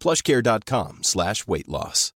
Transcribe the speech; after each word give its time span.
plushcare.com 0.00 1.02
slash 1.02 1.46
weightloss. 1.48 2.12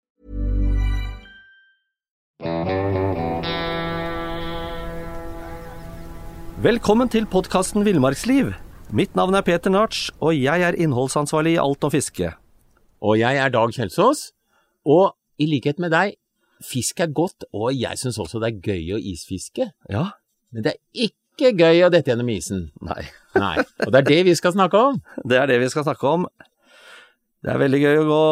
Velkommen 6.60 7.08
til 7.08 7.24
podkasten 7.32 7.86
Villmarksliv. 7.88 8.50
Mitt 8.92 9.14
navn 9.16 9.36
er 9.38 9.44
Peter 9.48 9.72
Narts, 9.72 10.10
og 10.20 10.34
jeg 10.36 10.64
er 10.66 10.76
innholdsansvarlig 10.76 11.54
i 11.56 11.60
Alt 11.62 11.84
om 11.88 11.92
fiske. 11.94 12.34
Og 13.00 13.20
jeg 13.20 13.38
er 13.40 13.52
Dag 13.54 13.72
Kjelsås. 13.72 14.32
Og 14.84 15.14
i 15.40 15.48
likhet 15.48 15.80
med 15.80 15.94
deg, 15.96 16.18
fisk 16.64 17.00
er 17.00 17.14
godt, 17.16 17.48
og 17.56 17.72
jeg 17.76 18.00
syns 18.02 18.20
også 18.20 18.42
det 18.44 18.50
er 18.50 18.60
gøy 18.72 18.96
å 18.98 19.00
isfiske. 19.00 19.70
Ja? 19.88 20.06
Men 20.52 20.66
det 20.66 20.74
er 20.76 21.08
ikke 21.08 21.54
gøy 21.56 21.86
å 21.86 21.92
dette 21.94 22.12
gjennom 22.12 22.32
isen. 22.34 22.66
Nei. 22.84 23.06
Nei. 23.40 23.56
Og 23.86 23.94
det 23.94 24.02
er 24.02 24.10
det 24.10 24.20
vi 24.28 24.36
skal 24.36 24.56
snakke 24.56 24.84
om. 24.90 25.00
Det 25.24 25.40
er 25.40 25.48
det 25.48 25.62
vi 25.64 25.72
skal 25.72 25.88
snakke 25.88 26.12
om. 26.12 26.28
Det 27.40 27.54
er 27.54 27.60
veldig 27.62 27.80
gøy 27.80 27.98
å 28.02 28.08
gå 28.08 28.24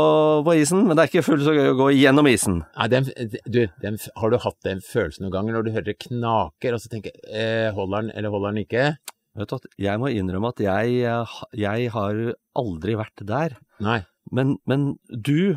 på 0.44 0.54
isen, 0.60 0.82
men 0.84 0.98
det 0.98 1.06
er 1.06 1.10
ikke 1.10 1.24
fullt 1.24 1.46
så 1.46 1.54
gøy 1.56 1.70
å 1.72 1.78
gå 1.80 1.86
gjennom 1.96 2.28
isen. 2.28 2.58
Nei, 2.76 2.88
den, 2.92 3.06
du, 3.48 3.62
den, 3.80 4.00
har 4.20 4.34
du 4.34 4.40
hatt 4.44 4.58
den 4.68 4.82
følelsen 4.84 5.24
noen 5.24 5.36
ganger 5.38 5.56
når 5.56 5.64
du 5.64 5.70
hører 5.72 5.88
det 5.88 6.02
knaker, 6.02 6.76
og 6.76 6.84
så 6.84 6.92
tenker 6.92 7.16
eh, 7.32 7.70
holder 7.76 8.04
den 8.04 8.12
eller 8.20 8.34
holder 8.34 8.52
den 8.52 8.66
ikke? 8.66 8.90
Vet 9.38 9.54
du 9.54 9.56
at 9.56 9.70
Jeg 9.80 10.02
må 10.02 10.12
innrømme 10.12 10.52
at 10.52 10.60
jeg, 10.66 11.14
jeg 11.56 11.94
har 11.94 12.20
aldri 12.58 12.98
vært 13.00 13.24
der. 13.30 13.56
Nei. 13.86 14.02
Men, 14.34 14.58
men 14.68 14.90
du, 15.08 15.56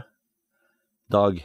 Dag, 1.11 1.43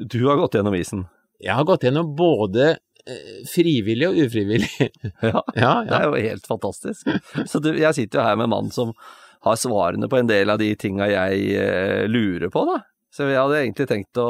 du 0.00 0.18
har 0.24 0.40
gått 0.40 0.56
gjennom 0.56 0.78
isen. 0.78 1.04
Jeg 1.42 1.52
har 1.52 1.68
gått 1.68 1.84
gjennom 1.84 2.14
både 2.16 2.70
eh, 2.72 3.44
frivillig 3.50 4.08
og 4.08 4.22
ufrivillig. 4.24 4.72
Ja, 5.20 5.44
ja, 5.52 5.74
Det 5.84 6.00
er 6.00 6.08
jo 6.08 6.26
helt 6.30 6.48
fantastisk. 6.48 7.12
Så 7.44 7.60
du, 7.60 7.74
jeg 7.76 7.92
sitter 7.98 8.22
jo 8.22 8.28
her 8.30 8.40
med 8.40 8.48
en 8.48 8.54
mann 8.56 8.72
som 8.72 8.96
har 9.46 9.56
svarene 9.60 10.08
på 10.10 10.18
en 10.20 10.28
del 10.30 10.50
av 10.52 10.58
de 10.60 10.72
tinga 10.78 11.06
jeg 11.10 11.46
eh, 11.56 12.04
lurer 12.10 12.50
på, 12.52 12.64
da. 12.68 12.80
Så 13.14 13.28
jeg 13.30 13.38
hadde 13.40 13.60
egentlig 13.62 13.86
tenkt 13.88 14.18
å 14.20 14.26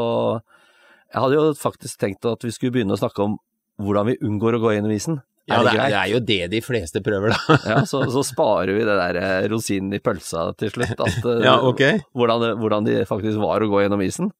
Jeg 1.10 1.22
hadde 1.22 1.36
jo 1.38 1.46
faktisk 1.58 1.98
tenkt 2.02 2.26
at 2.28 2.44
vi 2.44 2.52
skulle 2.54 2.74
begynne 2.76 2.94
å 2.94 3.00
snakke 3.00 3.24
om 3.24 3.38
hvordan 3.82 4.06
vi 4.10 4.14
unngår 4.24 4.56
å 4.56 4.60
gå 4.62 4.72
gjennom 4.76 4.92
isen. 4.94 5.18
Ja, 5.46 5.60
det 5.62 5.72
det, 5.76 5.82
er, 5.84 5.92
det 5.94 6.10
jo 6.10 6.20
det 6.26 6.38
de 6.56 6.60
fleste 6.64 7.00
prøver, 7.06 7.30
da. 7.34 7.56
Ja, 7.70 7.76
så, 7.86 8.00
så 8.10 8.22
sparer 8.26 8.72
vi 8.74 8.82
det 8.86 8.96
der 8.98 9.18
eh, 9.20 9.44
rosinen 9.52 9.94
i 9.94 10.00
pølsa 10.02 10.48
til 10.58 10.72
slutt. 10.74 10.98
At, 10.98 11.18
eh, 11.32 11.44
Ja, 11.46 11.58
ok. 11.62 11.82
hvordan, 12.18 12.46
hvordan 12.58 12.88
de 12.88 12.96
faktisk 13.06 13.38
var 13.42 13.62
å 13.62 13.68
gå 13.70 13.84
gjennom 13.84 14.02
isen. 14.02 14.32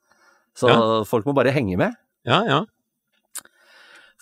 Så 0.58 0.72
Ja. 0.72 0.80
folk 1.06 1.28
må 1.28 1.34
bare 1.36 1.52
henge 1.54 1.76
med. 1.78 1.94
Ja, 2.26 2.40
ja. 2.48 2.62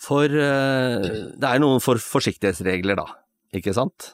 For 0.05 0.27
det 0.29 1.47
er 1.49 1.61
noen 1.63 1.81
for 1.81 1.97
forsiktighetsregler, 2.01 2.99
da. 2.99 3.07
Ikke 3.55 3.73
sant? 3.73 4.11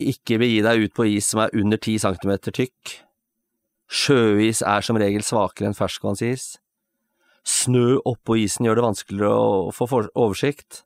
Ikke 0.00 0.38
begi 0.40 0.62
deg 0.64 0.86
ut 0.86 0.96
på 0.96 1.06
is 1.12 1.28
som 1.28 1.42
er 1.44 1.54
under 1.56 1.76
10 1.76 2.00
cm 2.00 2.32
tykk. 2.48 2.96
Sjøis 3.90 4.62
er 4.62 4.84
som 4.86 4.98
regel 5.00 5.24
svakere 5.26 5.68
enn 5.68 5.76
ferskvannsis. 5.76 6.54
Snø 7.46 7.98
oppå 8.06 8.36
isen 8.40 8.66
gjør 8.66 8.78
det 8.78 8.86
vanskeligere 8.86 9.34
å 9.68 9.72
få 9.74 9.88
oversikt. 10.14 10.84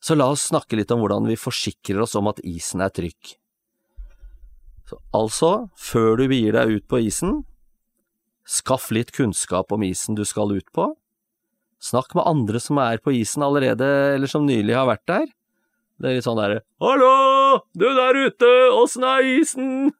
Så 0.00 0.16
la 0.16 0.30
oss 0.32 0.48
snakke 0.48 0.78
litt 0.78 0.90
om 0.94 1.02
hvordan 1.02 1.28
vi 1.28 1.36
forsikrer 1.38 2.00
oss 2.02 2.16
om 2.18 2.30
at 2.30 2.40
isen 2.44 2.80
er 2.80 2.92
trygg. 2.92 3.36
Så, 4.88 4.98
altså, 5.14 5.50
før 5.78 6.16
du 6.18 6.24
begir 6.32 6.56
deg 6.56 6.80
ut 6.80 6.86
på 6.90 7.02
isen, 7.04 7.42
skaff 8.48 8.88
litt 8.90 9.12
kunnskap 9.14 9.70
om 9.72 9.84
isen 9.86 10.16
du 10.18 10.24
skal 10.26 10.50
ut 10.56 10.66
på. 10.74 10.88
Snakk 11.80 12.16
med 12.16 12.26
andre 12.26 12.60
som 12.60 12.80
er 12.82 12.98
på 13.00 13.12
isen 13.16 13.44
allerede, 13.44 13.86
eller 14.16 14.28
som 14.28 14.48
nylig 14.48 14.74
har 14.76 14.88
vært 14.88 15.06
der. 15.08 15.28
Det 16.00 16.08
er 16.08 16.16
litt 16.16 16.24
sånn 16.26 16.38
derre 16.40 16.62
Hallo, 16.80 17.64
du 17.76 17.88
der 17.96 18.20
ute, 18.26 18.52
åssen 18.72 19.04
er 19.04 19.26
isen? 19.36 19.90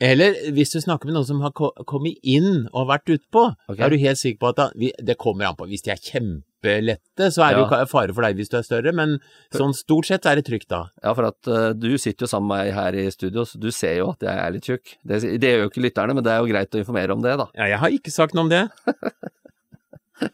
Eller 0.00 0.36
hvis 0.56 0.72
du 0.72 0.78
snakker 0.80 1.08
med 1.10 1.16
noen 1.18 1.26
som 1.28 1.42
har 1.44 1.52
kommet 1.52 2.16
inn 2.24 2.62
og 2.72 2.86
vært 2.88 3.10
utpå, 3.12 3.42
okay. 3.68 3.82
er 3.84 3.92
du 3.92 3.98
helt 4.00 4.20
sikker 4.20 4.38
på 4.40 4.48
at 4.54 4.56
da, 4.56 4.66
det 4.72 5.16
kommer 5.20 5.50
an 5.50 5.58
på. 5.58 5.66
Hvis 5.68 5.84
de 5.84 5.92
er 5.92 6.00
kjempelette, 6.00 7.28
så 7.28 7.44
er 7.44 7.58
det 7.58 7.60
Ja. 7.60 7.82
jo 7.82 7.90
fare 7.90 8.14
for 8.16 8.24
deg 8.24 8.38
hvis 8.40 8.48
du 8.48 8.56
er 8.56 8.64
større, 8.64 8.94
men 8.96 9.18
sånn 9.52 9.76
stort 9.76 10.08
sett 10.08 10.24
er 10.24 10.40
det 10.40 10.46
trygt 10.48 10.70
da. 10.72 10.86
Ja, 11.04 11.12
for 11.12 11.28
at 11.28 11.52
uh, 11.52 11.74
du 11.76 11.90
sitter 12.00 12.24
jo 12.24 12.30
sammen 12.32 12.48
med 12.48 12.70
meg 12.70 12.72
her 12.78 12.96
i 12.96 13.04
studio, 13.12 13.44
så 13.44 13.60
du 13.60 13.68
ser 13.76 13.98
jo 14.00 14.08
at 14.14 14.24
jeg 14.24 14.40
er 14.40 14.56
litt 14.56 14.70
tjukk. 14.72 14.96
Det, 15.04 15.20
det 15.36 15.52
gjør 15.52 15.66
jo 15.66 15.72
ikke 15.74 15.84
lytterne, 15.84 16.16
men 16.16 16.24
det 16.24 16.32
er 16.32 16.40
jo 16.40 16.48
greit 16.48 16.72
å 16.72 16.80
informere 16.80 17.18
om 17.18 17.20
det, 17.28 17.36
da. 17.36 17.50
Ja, 17.60 17.68
jeg 17.74 17.84
har 17.84 17.98
ikke 18.00 18.16
sagt 18.16 18.32
noe 18.32 18.48
om 18.48 18.52
det. 18.56 18.64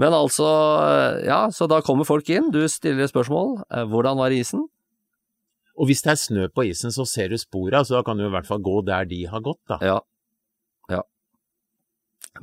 Men 0.00 0.14
altså, 0.16 0.46
ja, 1.26 1.42
så 1.52 1.66
da 1.68 1.82
kommer 1.84 2.06
folk 2.08 2.28
inn, 2.32 2.48
du 2.54 2.62
stiller 2.72 3.08
spørsmål. 3.10 3.58
Eh, 3.68 3.84
Hvordan 3.90 4.16
var 4.20 4.32
isen? 4.32 4.62
Og 5.80 5.88
hvis 5.88 6.02
det 6.04 6.12
er 6.14 6.20
snø 6.20 6.46
på 6.52 6.64
isen, 6.70 6.92
så 6.92 7.04
ser 7.08 7.28
du 7.32 7.36
spora, 7.40 7.82
så 7.84 7.98
da 7.98 8.02
kan 8.06 8.18
du 8.20 8.24
i 8.26 8.32
hvert 8.32 8.48
fall 8.48 8.60
gå 8.64 8.80
der 8.88 9.06
de 9.08 9.22
har 9.30 9.42
gått, 9.44 9.60
da. 9.70 9.78
Ja. 9.84 9.98
Ja. 10.92 11.02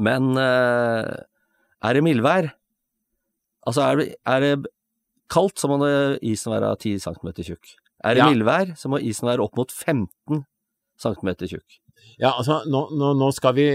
Men 0.01 0.31
eh, 0.37 1.11
er 1.85 1.97
det 1.97 2.03
mildvær? 2.05 2.51
Altså, 3.67 3.83
er 3.83 3.99
det, 3.99 4.07
er 4.25 4.45
det 4.45 4.53
kaldt, 5.33 5.57
så 5.59 5.69
må 5.69 5.77
isen 6.23 6.53
være 6.53 6.71
10 6.79 7.01
cm 7.03 7.33
tjukk. 7.41 7.73
Er 8.05 8.15
det 8.15 8.21
Ja. 8.23 8.29
mildvær, 8.31 8.75
så 8.79 8.89
må 8.93 9.01
isen 9.01 9.27
være 9.27 9.43
opp 9.43 9.57
mot 9.59 9.71
15 9.73 10.45
cm 11.01 11.33
tjukk. 11.49 11.79
Ja, 12.21 12.31
altså, 12.37 12.61
nå, 12.69 12.85
nå, 12.97 13.11
nå 13.17 13.31
skal 13.35 13.53
vi 13.57 13.67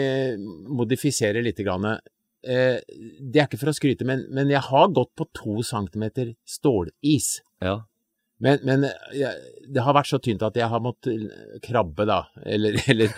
modifisere 0.70 1.42
litt. 1.44 1.58
Grann. 1.66 1.98
Eh, 2.42 2.78
det 3.22 3.40
er 3.40 3.46
ikke 3.46 3.60
for 3.60 3.72
å 3.72 3.76
skryte, 3.76 4.06
men, 4.08 4.26
men 4.34 4.50
jeg 4.50 4.64
har 4.68 4.92
gått 4.94 5.12
på 5.18 5.28
to 5.36 5.62
centimeter 5.66 6.34
stålis. 6.48 7.36
Ja. 7.62 7.82
Men, 8.42 8.58
men 8.66 8.86
jeg, 9.14 9.32
det 9.72 9.82
har 9.86 9.94
vært 9.94 10.10
så 10.10 10.18
tynt 10.22 10.42
at 10.42 10.56
jeg 10.58 10.68
har 10.68 10.82
måttet 10.82 11.60
krabbe, 11.64 12.06
da. 12.08 12.24
Eller, 12.42 12.76
eller 12.90 13.12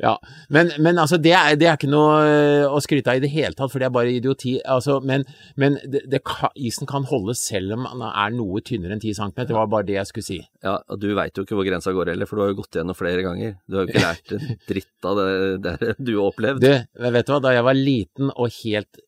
Ja. 0.00 0.14
Men, 0.52 0.70
men 0.82 0.98
altså, 0.98 1.18
det 1.20 1.34
er, 1.36 1.56
det 1.58 1.68
er 1.68 1.76
ikke 1.76 1.90
noe 1.92 2.14
eh, 2.24 2.64
å 2.66 2.80
skryte 2.82 3.12
av 3.12 3.20
i 3.20 3.24
det 3.24 3.32
hele 3.34 3.52
tatt, 3.58 3.70
for 3.72 3.82
det 3.82 3.88
er 3.88 3.94
bare 3.94 4.14
idioti. 4.14 4.56
Altså, 4.64 4.98
men 5.04 5.26
men 5.60 5.76
det, 5.84 6.04
det 6.10 6.22
isen 6.56 6.88
kan 6.88 7.04
holde 7.08 7.34
selv 7.38 7.76
om 7.76 7.86
den 7.86 8.04
er 8.08 8.34
noe 8.34 8.62
tynnere 8.64 8.96
enn 8.96 9.02
10 9.02 9.18
cm. 9.18 9.34
Det 9.44 9.56
var 9.56 9.70
bare 9.70 9.88
det 9.88 9.98
jeg 9.98 10.10
skulle 10.10 10.28
si. 10.28 10.40
Ja, 10.64 10.78
og 10.80 11.00
du 11.02 11.10
veit 11.18 11.36
jo 11.36 11.44
ikke 11.46 11.58
hvor 11.58 11.68
grensa 11.68 11.94
går 11.94 12.14
heller, 12.14 12.28
for 12.28 12.38
du 12.38 12.46
har 12.46 12.52
jo 12.52 12.60
gått 12.62 12.80
gjennom 12.80 12.98
flere 12.98 13.24
ganger. 13.26 13.56
Du 13.66 13.78
har 13.78 13.86
jo 13.86 13.92
ikke 13.92 14.04
lært 14.06 14.34
en 14.38 14.50
dritt 14.70 15.08
av 15.08 15.20
det, 15.20 15.30
det 15.66 15.94
du 16.00 16.14
har 16.16 16.26
opplevd. 16.30 16.64
Du, 16.64 17.08
vet 17.18 17.28
du 17.28 17.34
hva, 17.34 17.40
da 17.44 17.56
jeg 17.56 17.68
var 17.68 17.78
liten 17.78 18.32
og 18.32 18.60
helt 18.62 19.02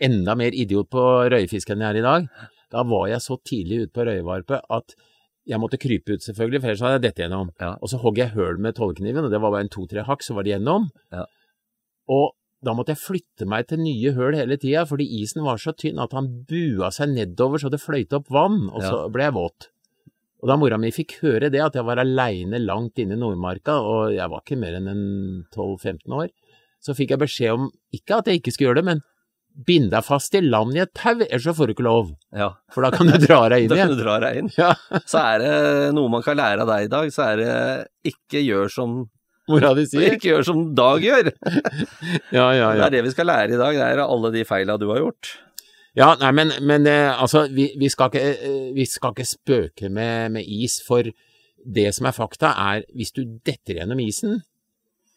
enda 0.00 0.36
mer 0.38 0.56
idiot 0.56 0.88
på 0.92 1.04
røyefiske 1.30 1.74
enn 1.74 1.84
jeg 1.84 1.94
er 1.94 2.00
i 2.00 2.06
dag, 2.06 2.28
da 2.70 2.84
var 2.86 3.08
jeg 3.10 3.24
så 3.24 3.38
tidlig 3.46 3.84
ute 3.84 3.94
på 3.96 4.06
røyevarpe 4.06 4.60
at 4.70 4.94
jeg 5.48 5.58
måtte 5.58 5.80
krype 5.80 6.14
ut 6.14 6.24
selvfølgelig, 6.24 6.60
for 6.60 6.70
ellers 6.70 6.82
hadde 6.84 6.98
jeg 6.98 7.04
dette 7.08 7.24
gjennom. 7.24 7.48
Ja. 7.62 7.72
Og 7.80 7.90
så 7.90 7.98
hogg 8.02 8.20
jeg 8.20 8.34
høl 8.36 8.60
med 8.62 8.76
tollkniven, 8.76 9.26
og 9.26 9.32
det 9.32 9.40
var 9.42 9.54
bare 9.54 9.66
en 9.66 9.72
to-tre 9.72 10.04
hakk, 10.06 10.22
så 10.22 10.36
var 10.36 10.46
det 10.46 10.54
gjennom. 10.54 10.90
Ja. 11.14 11.24
Og 12.10 12.36
da 12.60 12.74
måtte 12.76 12.92
jeg 12.92 13.00
flytte 13.00 13.48
meg 13.48 13.70
til 13.70 13.80
nye 13.80 14.12
høl 14.14 14.36
hele 14.36 14.58
tida, 14.60 14.84
fordi 14.88 15.06
isen 15.22 15.42
var 15.46 15.60
så 15.62 15.72
tynn 15.72 16.00
at 16.02 16.12
han 16.16 16.28
bua 16.48 16.90
seg 16.92 17.14
nedover 17.14 17.62
så 17.62 17.70
det 17.72 17.80
fløyte 17.80 18.20
opp 18.20 18.28
vann, 18.32 18.66
og 18.68 18.84
så 18.84 19.06
ble 19.12 19.26
jeg 19.26 19.36
våt. 19.38 19.70
Og 20.40 20.48
da 20.48 20.56
mora 20.60 20.78
mi 20.80 20.92
fikk 20.92 21.18
høre 21.24 21.50
det, 21.52 21.60
at 21.60 21.76
jeg 21.76 21.84
var 21.88 22.00
aleine 22.00 22.60
langt 22.62 23.00
inne 23.00 23.16
i 23.16 23.20
Nordmarka, 23.20 23.78
og 23.80 24.14
jeg 24.14 24.28
var 24.32 24.44
ikke 24.44 24.60
mer 24.60 24.76
enn 24.78 24.90
12-15 25.52 26.16
år, 26.16 26.28
så 26.80 26.96
fikk 26.96 27.14
jeg 27.14 27.20
beskjed 27.20 27.56
om, 27.56 27.66
ikke 27.96 28.20
at 28.20 28.28
jeg 28.28 28.40
ikke 28.40 28.54
skulle 28.54 28.70
gjøre 28.70 28.80
det, 28.80 28.88
men 28.88 29.02
bind 29.66 29.90
deg 29.92 30.04
fast 30.06 30.34
i 30.38 30.40
land 30.44 30.76
i 30.76 30.82
et 30.84 30.92
tau, 30.96 31.16
ellers 31.20 31.44
så 31.44 31.54
får 31.56 31.68
du 31.70 31.72
ikke 31.74 31.84
lov, 31.86 32.12
Ja, 32.36 32.52
for 32.72 32.86
da 32.86 32.90
kan 32.94 33.10
du 33.10 33.16
dra 33.20 33.40
deg 33.52 33.62
inn 33.66 33.70
da 33.72 33.76
kan 33.76 33.90
igjen. 33.90 33.96
du 33.98 34.02
dra 34.04 34.18
deg 34.22 34.38
inn. 34.40 34.50
Ja. 34.56 34.70
Så 35.04 35.20
er 35.22 35.42
det 35.42 35.54
noe 35.96 36.12
man 36.12 36.22
kan 36.26 36.38
lære 36.38 36.64
av 36.64 36.70
deg 36.70 36.86
i 36.86 36.92
dag, 36.92 37.10
så 37.14 37.26
er 37.32 37.42
det 37.42 37.54
ikke 38.14 38.42
gjør 38.46 38.72
som 38.72 38.98
mora 39.50 39.72
di 39.74 39.84
sier. 39.90 40.14
ikke 40.14 40.28
gjør 40.30 40.44
som 40.46 40.64
Dag 40.78 41.02
gjør. 41.02 41.32
Ja, 42.36 42.48
ja, 42.54 42.72
Det 42.78 42.84
er 42.86 42.94
det 42.94 43.04
vi 43.08 43.14
skal 43.14 43.26
lære 43.32 43.56
i 43.56 43.60
dag, 43.60 43.74
det 43.74 43.86
er 43.96 44.04
alle 44.06 44.30
de 44.34 44.44
feila 44.46 44.76
du 44.78 44.86
har 44.92 45.02
gjort. 45.02 45.32
Ja, 45.98 46.12
nei, 46.20 46.30
men, 46.38 46.52
men 46.62 46.86
eh, 46.86 47.10
altså, 47.10 47.48
vi, 47.50 47.72
vi, 47.80 47.88
skal 47.90 48.12
ikke, 48.12 48.20
eh, 48.46 48.68
vi 48.76 48.84
skal 48.86 49.10
ikke 49.16 49.26
spøke 49.26 49.88
med, 49.90 50.30
med 50.36 50.46
is, 50.46 50.78
for 50.86 51.08
det 51.66 51.88
som 51.96 52.06
er 52.06 52.14
fakta 52.14 52.52
er, 52.70 52.84
hvis 52.94 53.10
du 53.16 53.24
detter 53.44 53.80
gjennom 53.80 53.98
isen, 54.04 54.38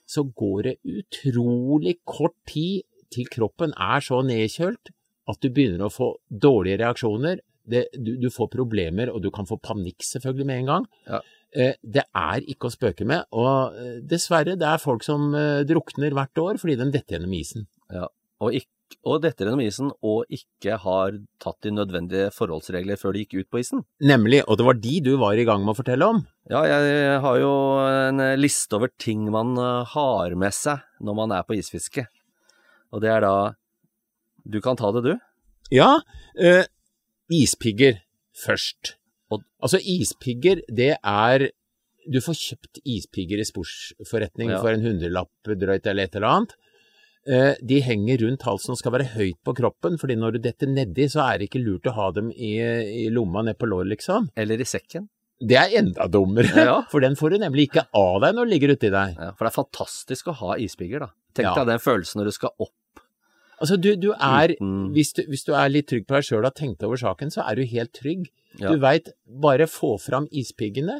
så 0.09 0.25
går 0.25 0.65
det 0.65 0.73
utrolig 0.83 1.99
kort 2.09 2.33
tid 2.49 2.81
til 3.13 3.29
kroppen 3.31 3.75
er 3.77 4.03
så 4.03 4.21
nedkjølt 4.25 4.93
at 5.31 5.39
du 5.39 5.49
begynner 5.53 5.87
å 5.87 5.93
få 5.93 6.09
dårlige 6.27 6.81
reaksjoner. 6.81 7.39
Det, 7.63 7.85
du, 7.95 8.17
du 8.19 8.27
får 8.33 8.49
problemer, 8.51 9.07
og 9.13 9.23
du 9.23 9.29
kan 9.31 9.47
få 9.47 9.55
panikk 9.63 10.03
selvfølgelig 10.03 10.47
med 10.49 10.63
en 10.63 10.71
gang. 10.71 10.89
Ja. 11.07 11.21
Eh, 11.53 11.75
det 11.85 12.05
er 12.17 12.45
ikke 12.49 12.69
å 12.69 12.73
spøke 12.73 13.05
med, 13.07 13.27
og 13.37 13.77
eh, 13.77 13.97
dessverre, 14.09 14.57
det 14.57 14.65
er 14.65 14.81
folk 14.81 15.05
som 15.05 15.33
eh, 15.37 15.61
drukner 15.69 16.15
hvert 16.17 16.39
år 16.41 16.57
fordi 16.61 16.79
de 16.79 16.87
detter 16.95 17.19
gjennom 17.19 17.35
isen. 17.37 17.67
Og, 17.93 18.55
ikke, 18.57 18.97
og 19.05 19.21
detter 19.21 19.47
gjennom 19.47 19.61
isen, 19.61 19.91
og 20.01 20.33
ikke 20.33 20.79
har 20.81 21.19
tatt 21.43 21.59
de 21.63 21.75
nødvendige 21.77 22.31
forholdsregler 22.33 22.97
før 22.99 23.13
de 23.13 23.23
gikk 23.23 23.37
ut 23.43 23.51
på 23.53 23.61
isen. 23.61 23.85
Nemlig, 24.01 24.41
og 24.47 24.57
det 24.59 24.67
var 24.67 24.81
de 24.81 24.95
du 25.05 25.13
var 25.21 25.37
i 25.37 25.45
gang 25.47 25.61
med 25.61 25.75
å 25.75 25.77
fortelle 25.77 26.09
om. 26.09 26.23
Ja, 26.49 26.65
jeg 26.67 27.21
har 27.23 27.39
jo 27.39 27.53
en 27.85 28.25
liste 28.41 28.79
over 28.79 28.91
ting 28.99 29.29
man 29.31 29.53
har 29.93 30.35
med 30.35 30.57
seg 30.57 30.81
når 31.05 31.21
man 31.21 31.37
er 31.37 31.45
på 31.47 31.55
isfiske. 31.59 32.07
Og 32.93 33.01
det 33.01 33.09
er 33.09 33.21
da 33.25 33.35
Du 34.45 34.59
kan 34.61 34.75
ta 34.77 34.91
det, 34.91 35.03
du. 35.05 35.13
Ja, 35.71 36.01
eh, 36.37 36.65
ispigger 37.31 38.01
først. 38.35 38.95
Og- 39.31 39.43
altså 39.63 39.79
ispigger, 39.79 40.61
det 40.67 40.97
er 41.03 41.49
Du 42.11 42.19
får 42.19 42.35
kjøpt 42.35 42.81
ispigger 42.83 43.39
i 43.39 43.45
sportsforretning 43.47 44.49
Ja. 44.51 44.57
for 44.59 44.73
en 44.75 44.81
hundrelapp 44.83 45.29
drøyt 45.47 45.87
eller 45.87 46.03
et 46.03 46.15
eller 46.17 46.27
annet. 46.27 46.53
Eh, 47.25 47.55
de 47.65 47.79
henger 47.79 48.17
rundt 48.25 48.41
halsen 48.43 48.71
og 48.71 48.77
skal 48.77 48.91
være 48.91 49.07
høyt 49.15 49.37
på 49.45 49.55
kroppen, 49.55 49.95
fordi 49.97 50.17
når 50.19 50.33
du 50.33 50.39
detter 50.39 50.67
nedi, 50.67 51.05
så 51.07 51.23
er 51.33 51.37
det 51.39 51.47
ikke 51.49 51.63
lurt 51.63 51.83
å 51.87 51.93
ha 51.95 52.11
dem 52.11 52.29
i, 52.35 52.59
i 52.59 53.07
lomma 53.09 53.41
ned 53.45 53.57
på 53.57 53.69
lår, 53.71 53.85
liksom. 53.87 54.27
Eller 54.35 54.59
i 54.59 54.65
sekken. 54.67 55.07
Det 55.39 55.55
er 55.55 55.77
enda 55.79 56.09
dummere, 56.11 56.51
Ja. 56.53 56.81
for 56.91 56.99
den 56.99 57.15
får 57.15 57.29
du 57.31 57.37
nemlig 57.37 57.69
ikke 57.71 57.87
av 57.95 58.19
deg 58.19 58.35
når 58.35 58.43
den 58.43 58.51
ligger 58.51 58.75
uti 58.75 58.89
deg. 58.91 59.15
Ja, 59.15 59.31
for 59.31 59.45
det 59.47 59.53
er 59.53 59.63
fantastisk 59.63 60.27
å 60.27 60.35
ha 60.35 60.55
ispigger, 60.59 60.99
da. 60.99 61.09
Tenk 61.33 61.55
Ja. 61.55 61.63
deg 61.63 61.67
den 61.67 61.79
følelsen 61.79 62.19
når 62.19 62.25
du 62.25 62.31
skal 62.31 62.49
opp 62.59 62.73
Altså, 63.63 63.77
du, 63.79 63.93
du 63.95 64.09
er 64.11 64.51
hvis 64.91 65.13
du, 65.15 65.21
hvis 65.31 65.45
du 65.47 65.53
er 65.55 65.69
litt 65.71 65.87
trygg 65.87 66.03
på 66.09 66.17
deg 66.17 66.25
sjøl 66.27 66.41
og 66.43 66.49
har 66.49 66.55
tenkt 66.57 66.83
over 66.83 66.99
saken, 66.99 67.31
så 67.31 67.45
er 67.47 67.55
du 67.55 67.63
helt 67.69 67.93
trygg. 67.95 68.25
Ja. 68.59 68.73
Du 68.73 68.81
veit, 68.83 69.07
bare 69.43 69.65
få 69.71 69.93
fram 70.03 70.27
ispiggene, 70.35 70.97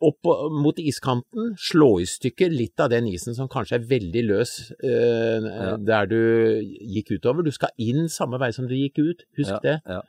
opp 0.00 0.24
mot 0.56 0.78
iskanten, 0.80 1.50
slå 1.60 1.90
i 2.00 2.06
stykker 2.08 2.48
litt 2.54 2.80
av 2.80 2.88
den 2.94 3.04
isen 3.10 3.36
som 3.36 3.50
kanskje 3.52 3.76
er 3.76 3.84
veldig 3.90 4.22
løs 4.30 4.54
øh, 4.80 5.44
Ja. 5.44 5.74
der 5.76 6.08
du 6.08 6.16
gikk 6.64 7.12
utover. 7.18 7.44
Du 7.44 7.52
skal 7.52 7.74
inn 7.76 8.08
samme 8.08 8.40
vei 8.40 8.48
som 8.56 8.64
du 8.70 8.72
gikk 8.78 8.96
ut, 9.04 9.26
husk 9.36 9.52
Ja, 9.52 9.60
det. 9.66 9.76
ja. 9.84 10.00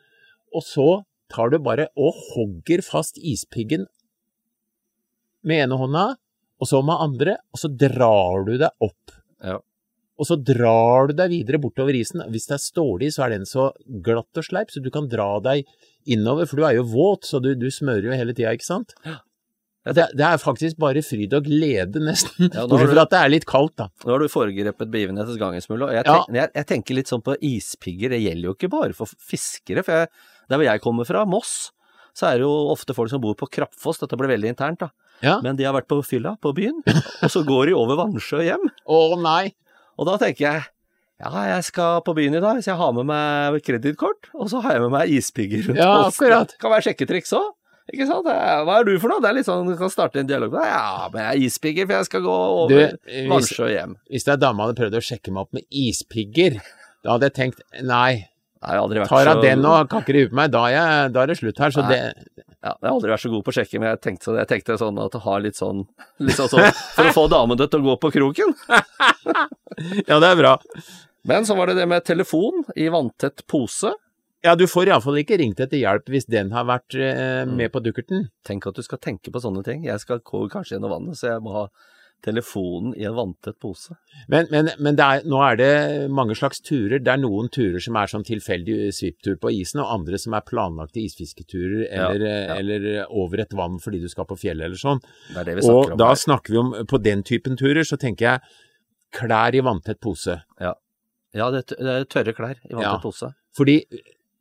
Og 0.55 0.63
så 0.63 0.87
tar 1.31 1.51
du 1.51 1.57
bare 1.59 1.89
og 1.99 2.15
hogger 2.31 2.81
fast 2.87 3.19
ispiggen 3.19 3.85
med 5.43 5.65
ene 5.65 5.75
hånda, 5.79 6.05
og 6.61 6.67
så 6.69 6.79
med 6.85 6.95
andre, 7.03 7.35
og 7.51 7.59
så 7.59 7.67
drar 7.75 8.45
du 8.47 8.55
deg 8.61 8.71
opp. 8.87 9.11
Ja. 9.43 9.59
Og 10.19 10.27
så 10.27 10.35
drar 10.37 11.07
du 11.09 11.15
deg 11.17 11.31
videre 11.31 11.57
bortover 11.63 11.95
isen. 11.97 12.21
Hvis 12.29 12.45
det 12.49 12.57
er 12.57 12.61
stålig, 12.65 13.09
så 13.15 13.23
er 13.25 13.37
den 13.37 13.47
så 13.49 13.71
glatt 14.05 14.37
og 14.37 14.45
sleip, 14.45 14.69
så 14.73 14.83
du 14.83 14.91
kan 14.93 15.07
dra 15.09 15.39
deg 15.41 15.65
innover, 16.11 16.45
for 16.49 16.59
du 16.61 16.65
er 16.67 16.75
jo 16.77 16.83
våt, 16.91 17.25
så 17.29 17.39
du, 17.41 17.53
du 17.57 17.67
smører 17.73 18.09
jo 18.11 18.17
hele 18.17 18.33
tida, 18.37 18.51
ikke 18.53 18.67
sant? 18.67 18.93
Ja. 19.07 19.19
Det, 19.81 20.03
det 20.13 20.21
er 20.27 20.37
faktisk 20.37 20.77
bare 20.77 21.01
fryd 21.01 21.31
og 21.33 21.47
glede, 21.47 21.97
nesten. 22.05 22.51
Ja, 22.53 22.67
Bortsett 22.69 22.91
fra 22.93 23.05
at 23.07 23.13
det 23.15 23.21
er 23.23 23.31
litt 23.33 23.47
kaldt, 23.49 23.73
da. 23.81 23.87
Nå 24.05 24.13
har 24.13 24.21
du 24.21 24.29
foregrepet 24.29 24.91
begivenhetens 24.93 25.39
gang, 25.41 25.57
Smule, 25.63 25.87
og 25.89 25.95
jeg, 25.97 26.05
Ja. 26.05 26.19
jeg, 26.37 26.51
jeg 26.59 26.67
tenker 26.69 26.99
litt 26.99 27.09
sånn 27.09 27.23
på 27.25 27.33
ispigger. 27.41 28.13
Det 28.13 28.21
gjelder 28.21 28.51
jo 28.51 28.53
ikke 28.59 28.69
bare 28.75 28.93
for 28.97 29.09
fiskere, 29.09 29.81
for 29.87 30.03
jeg, 30.03 30.11
der 30.51 30.59
hvor 30.61 30.67
jeg 30.69 30.83
kommer 30.85 31.07
fra, 31.09 31.23
Moss, 31.25 31.71
så 32.13 32.27
er 32.29 32.41
det 32.41 32.45
jo 32.45 32.53
ofte 32.75 32.93
folk 32.93 33.09
som 33.09 33.23
bor 33.23 33.33
på 33.39 33.47
Krappfoss, 33.57 34.03
dette 34.03 34.19
blir 34.19 34.29
veldig 34.35 34.51
internt, 34.53 34.83
da. 34.85 34.91
Ja. 35.25 35.39
Men 35.45 35.57
de 35.57 35.65
har 35.65 35.73
vært 35.73 35.89
på 35.89 35.97
fylla 36.05 36.35
på 36.41 36.51
byen, 36.57 36.79
og 36.85 37.29
så 37.29 37.41
går 37.45 37.69
de 37.71 37.75
over 37.77 37.97
Vannsjø 38.03 38.41
hjem. 38.45 38.69
Å 38.89 39.01
nei! 39.21 39.51
Og 39.99 40.07
da 40.07 40.19
tenker 40.21 40.47
jeg 40.47 40.69
ja, 41.21 41.29
jeg 41.51 41.65
skal 41.67 41.99
på 42.01 42.15
byen 42.17 42.33
i 42.33 42.41
dag, 42.41 42.61
så 42.63 42.71
jeg 42.71 42.79
har 42.79 42.93
med 42.97 43.05
meg 43.05 43.59
kredittkort, 43.65 44.31
og 44.33 44.47
så 44.49 44.61
har 44.63 44.77
jeg 44.79 44.85
med 44.87 44.93
meg 44.95 45.11
ispigger 45.13 45.67
rundt 45.67 45.77
Ja, 45.81 45.89
halsen. 46.07 46.31
Det 46.49 46.57
Kan 46.61 46.73
være 46.73 46.87
sjekketriks 46.87 47.33
òg. 47.37 47.51
Ikke 47.91 48.07
sant? 48.07 48.25
Hva 48.25 48.77
er 48.79 48.87
du 48.87 48.93
for 49.01 49.11
noe? 49.11 49.21
Det 49.21 49.29
er 49.29 49.35
litt 49.37 49.47
sånn, 49.47 49.67
Du 49.67 49.75
kan 49.77 49.91
starte 49.91 50.21
en 50.21 50.29
dialog 50.29 50.53
med. 50.55 50.65
Ja, 50.65 51.09
men 51.13 51.25
jeg 51.25 51.29
er 51.29 51.45
ispigger, 51.45 51.87
for 51.89 51.97
jeg 51.99 52.07
skal 52.09 52.25
gå 52.25 52.35
over 52.63 52.97
Vansjø 53.29 53.69
hjem. 53.69 53.95
hvis 54.09 54.25
det 54.27 54.33
er 54.33 54.41
dama 54.41 54.67
hadde 54.67 54.79
prøvd 54.79 54.97
å 54.97 55.03
sjekke 55.11 55.33
meg 55.35 55.45
opp 55.45 55.57
med 55.59 55.65
ispigger, 55.69 56.57
da 57.03 57.15
hadde 57.15 57.29
jeg 57.29 57.37
tenkt 57.37 57.61
nei, 57.85 58.27
tar 58.61 59.25
så 59.27 59.35
den 59.41 59.65
og 59.65 59.89
kakker 59.91 60.15
i 60.17 60.23
huet 60.23 60.33
på 60.33 60.39
meg, 60.41 60.51
da 60.53 60.63
er, 60.69 60.73
jeg, 60.77 61.13
da 61.13 61.23
er 61.23 61.31
det 61.33 61.37
slutt 61.41 61.61
her. 61.65 61.75
Så 61.75 61.85
det 61.89 62.01
Ja, 62.61 62.75
jeg 62.77 62.85
har 62.87 62.93
aldri 62.93 63.09
vært 63.09 63.23
så 63.23 63.29
god 63.33 63.43
på 63.47 63.49
å 63.49 63.55
sjekke, 63.57 63.79
men 63.81 63.89
jeg 63.89 64.01
tenkte, 64.05 64.35
jeg 64.37 64.47
tenkte 64.51 64.75
sånn 64.77 64.99
at 65.01 65.15
det 65.15 65.21
har 65.23 65.39
litt 65.41 65.57
sånn, 65.57 65.79
litt 66.21 66.37
sånn, 66.37 66.49
sånn 66.51 66.67
For 66.93 67.09
å 67.09 67.13
få 67.15 67.23
damene 67.31 67.65
til 67.65 67.81
å 67.81 67.87
gå 67.89 67.95
på 68.03 68.11
kroken. 68.19 68.53
Ja, 70.07 70.19
det 70.19 70.27
er 70.27 70.35
bra. 70.37 70.51
Men 71.27 71.45
så 71.47 71.55
var 71.57 71.69
det 71.71 71.77
det 71.79 71.87
med 71.89 72.03
telefon 72.05 72.63
i 72.75 72.87
vanntett 72.91 73.43
pose. 73.49 73.93
Ja, 74.43 74.55
du 74.57 74.65
får 74.69 74.89
iallfall 74.89 75.19
ikke 75.21 75.37
ringt 75.41 75.59
etter 75.61 75.77
hjelp 75.79 76.09
hvis 76.09 76.25
den 76.29 76.49
har 76.53 76.65
vært 76.69 76.95
eh, 76.97 77.43
Mm. 77.45 77.55
med 77.57 77.71
på 77.73 77.81
dukkerten. 77.81 78.27
Tenk 78.45 78.65
at 78.67 78.75
du 78.77 78.81
skal 78.85 78.97
tenke 79.01 79.31
på 79.33 79.41
sånne 79.41 79.63
ting. 79.65 79.83
Jeg 79.85 79.99
skal 80.01 80.19
gå 80.19 80.43
kanskje 80.49 80.75
gjennom 80.77 80.91
vannet, 80.95 81.17
så 81.17 81.31
jeg 81.35 81.41
må 81.45 81.53
ha 81.55 81.65
telefonen 82.21 82.93
i 82.97 83.05
en 83.09 83.15
vanntett 83.17 83.57
pose. 83.61 83.95
Men, 84.29 84.47
men, 84.51 84.69
men 84.79 84.97
det 84.97 85.05
er, 85.05 85.23
nå 85.29 85.39
er 85.45 85.57
det 85.59 85.71
mange 86.13 86.35
slags 86.37 86.61
turer. 86.61 86.99
Det 87.01 87.11
er 87.13 87.21
noen 87.21 87.49
turer 87.53 87.81
som 87.81 87.97
er 87.97 88.11
sånn 88.11 88.25
tilfeldig 88.27 88.91
svipptur 88.93 89.39
på 89.41 89.51
isen, 89.57 89.81
og 89.81 89.89
andre 89.95 90.19
som 90.21 90.35
er 90.37 90.45
planlagte 90.45 91.01
isfisketurer 91.01 91.87
eller, 91.89 92.25
ja. 92.27 92.57
eller 92.59 92.87
over 93.09 93.41
et 93.45 93.55
vann 93.57 93.79
fordi 93.81 94.03
du 94.03 94.09
skal 94.11 94.27
på 94.29 94.37
fjellet 94.39 94.69
eller 94.69 94.81
sånn. 94.81 95.01
Det 95.33 95.45
det 95.49 95.57
vi 95.59 95.67
Og 95.71 95.93
om 95.95 95.97
da 96.01 96.11
her. 96.13 96.21
snakker 96.23 96.53
vi 96.53 96.61
om, 96.61 96.73
på 96.87 97.01
den 97.01 97.23
typen 97.27 97.57
turer, 97.59 97.83
så 97.87 97.97
tenker 98.01 98.27
jeg 98.29 98.55
klær 99.17 99.57
i 99.57 99.63
vanntett 99.65 99.99
pose. 100.03 100.37
Ja, 100.61 101.49
det 101.51 101.63
er 101.63 101.83
det 101.83 101.95
er 101.95 102.09
tørre 102.11 102.35
klær 102.37 102.57
i 102.57 102.73
vanntett 102.73 102.91
Ja. 102.91 102.99
pose. 103.03 103.33
Fordi 103.57 103.79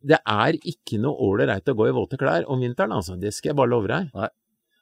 det 0.01 0.19
er 0.25 0.57
ikke 0.65 1.01
noe 1.01 1.17
ålreit 1.27 1.69
å 1.69 1.75
gå 1.77 1.89
i 1.89 1.97
våte 1.97 2.17
klær 2.21 2.47
om 2.49 2.61
vinteren, 2.63 2.93
altså. 2.97 3.19
Det 3.21 3.33
skal 3.37 3.51
jeg 3.51 3.57
bare 3.59 3.73
love 3.73 3.89
deg. 3.91 4.13
Nei. 4.17 4.29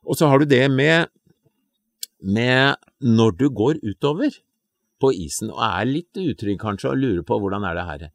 Og 0.06 0.16
så 0.16 0.28
har 0.30 0.38
du 0.38 0.46
det 0.46 0.70
med, 0.70 1.08
med 2.22 2.76
når 3.04 3.36
du 3.38 3.48
går 3.54 3.82
utover 3.84 4.34
på 4.98 5.12
isen 5.14 5.52
og 5.54 5.62
er 5.62 5.86
litt 5.86 6.18
utrygg 6.18 6.58
kanskje 6.60 6.90
og 6.92 6.98
lurer 7.02 7.22
på 7.26 7.38
hvordan 7.38 7.66
er 7.68 7.78
det 7.78 7.86
her 7.86 8.08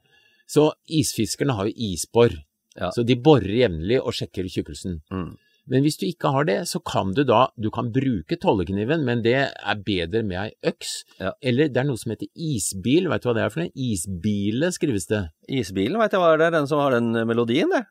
Så 0.48 0.72
isfiskerne 0.88 1.56
har 1.56 1.70
jo 1.70 1.74
isbor, 1.76 2.36
ja. 2.76 2.92
så 2.92 3.06
de 3.08 3.16
borer 3.16 3.64
jevnlig 3.64 4.02
og 4.02 4.14
sjekker 4.14 4.50
tjukkelsen. 4.52 5.00
Mm. 5.12 5.32
Men 5.72 5.86
hvis 5.86 5.96
du 5.96 6.04
ikke 6.10 6.28
har 6.36 6.44
det, 6.44 6.58
så 6.68 6.82
kan 6.84 7.14
du 7.16 7.24
da 7.24 7.46
Du 7.56 7.70
kan 7.72 7.88
bruke 7.96 8.36
tollekniven, 8.36 9.06
men 9.08 9.24
det 9.24 9.38
er 9.48 9.84
bedre 9.86 10.24
med 10.28 10.38
ei 10.42 10.72
øks. 10.74 10.92
Ja. 11.22 11.32
Eller 11.42 11.72
det 11.72 11.80
er 11.80 11.88
noe 11.88 12.00
som 12.00 12.12
heter 12.12 12.28
isbil. 12.36 13.08
Veit 13.08 13.24
du 13.24 13.30
hva 13.30 13.36
det 13.38 13.46
er 13.46 13.54
for 13.54 13.64
noe? 13.64 13.72
Isbile 13.72 14.74
skrives 14.76 15.08
det. 15.08 15.24
Isbilen, 15.48 16.00
veit 16.02 16.12
jeg 16.12 16.20
hva 16.20 16.36
det 16.36 16.50
er. 16.50 16.56
Den 16.58 16.68
som 16.68 16.84
har 16.84 16.98
den 16.98 17.16
melodien, 17.30 17.72
det. 17.72 17.86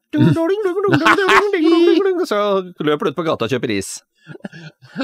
Så 2.28 2.40
løper 2.85 3.09
du 3.09 3.14
ut 3.14 3.17
på 3.23 3.25
gata 3.25 3.49
og 3.49 3.57
kjøper 3.57 3.73
is. 3.78 4.02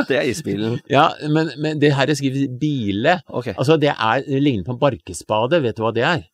Det 0.09 0.17
er 0.19 0.27
isbilen. 0.31 0.79
Ja, 0.97 1.09
men, 1.29 1.51
men 1.59 1.81
det 1.83 1.93
her 1.97 2.11
skrives 2.15 2.49
bile. 2.61 3.19
Okay. 3.29 3.55
Altså, 3.59 3.77
det 3.81 3.91
er 3.95 4.23
det 4.27 4.43
ligner 4.43 4.65
på 4.67 4.77
en 4.77 4.81
barkespade. 4.83 5.63
Vet 5.65 5.77
du 5.79 5.83
hva 5.87 5.93
det 5.97 6.05
er? 6.07 6.25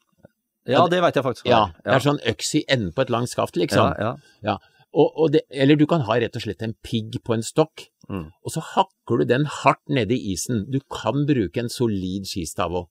Ja, 0.67 0.87
det 0.89 1.01
veit 1.05 1.17
jeg 1.19 1.25
faktisk. 1.27 1.47
Ja, 1.49 1.67
er. 1.69 1.83
det 1.85 1.97
er 1.99 2.05
sånn 2.07 2.23
øks 2.31 2.55
i 2.57 2.63
enden 2.73 2.93
på 2.97 3.03
et 3.05 3.11
langt 3.13 3.29
skaft, 3.33 3.57
liksom. 3.61 3.93
Ja, 4.01 4.15
ja. 4.47 4.57
Og, 4.95 5.11
og 5.19 5.33
det, 5.35 5.41
eller 5.51 5.77
du 5.77 5.85
kan 5.91 6.05
ha 6.07 6.17
rett 6.23 6.37
og 6.39 6.45
slett 6.45 6.63
en 6.65 6.73
pigg 6.87 7.21
på 7.25 7.37
en 7.37 7.43
stokk, 7.45 7.89
Mm. 8.05 8.27
og 8.45 8.53
så 8.53 8.61
hakker 8.61 9.23
du 9.23 9.25
den 9.25 9.47
hardt 9.49 9.81
nedi 9.89 10.19
isen. 10.35 10.67
Du 10.69 10.77
kan 10.93 11.23
bruke 11.25 11.57
en 11.63 11.71
solid 11.73 12.27
skistav 12.29 12.75
òg. 12.77 12.91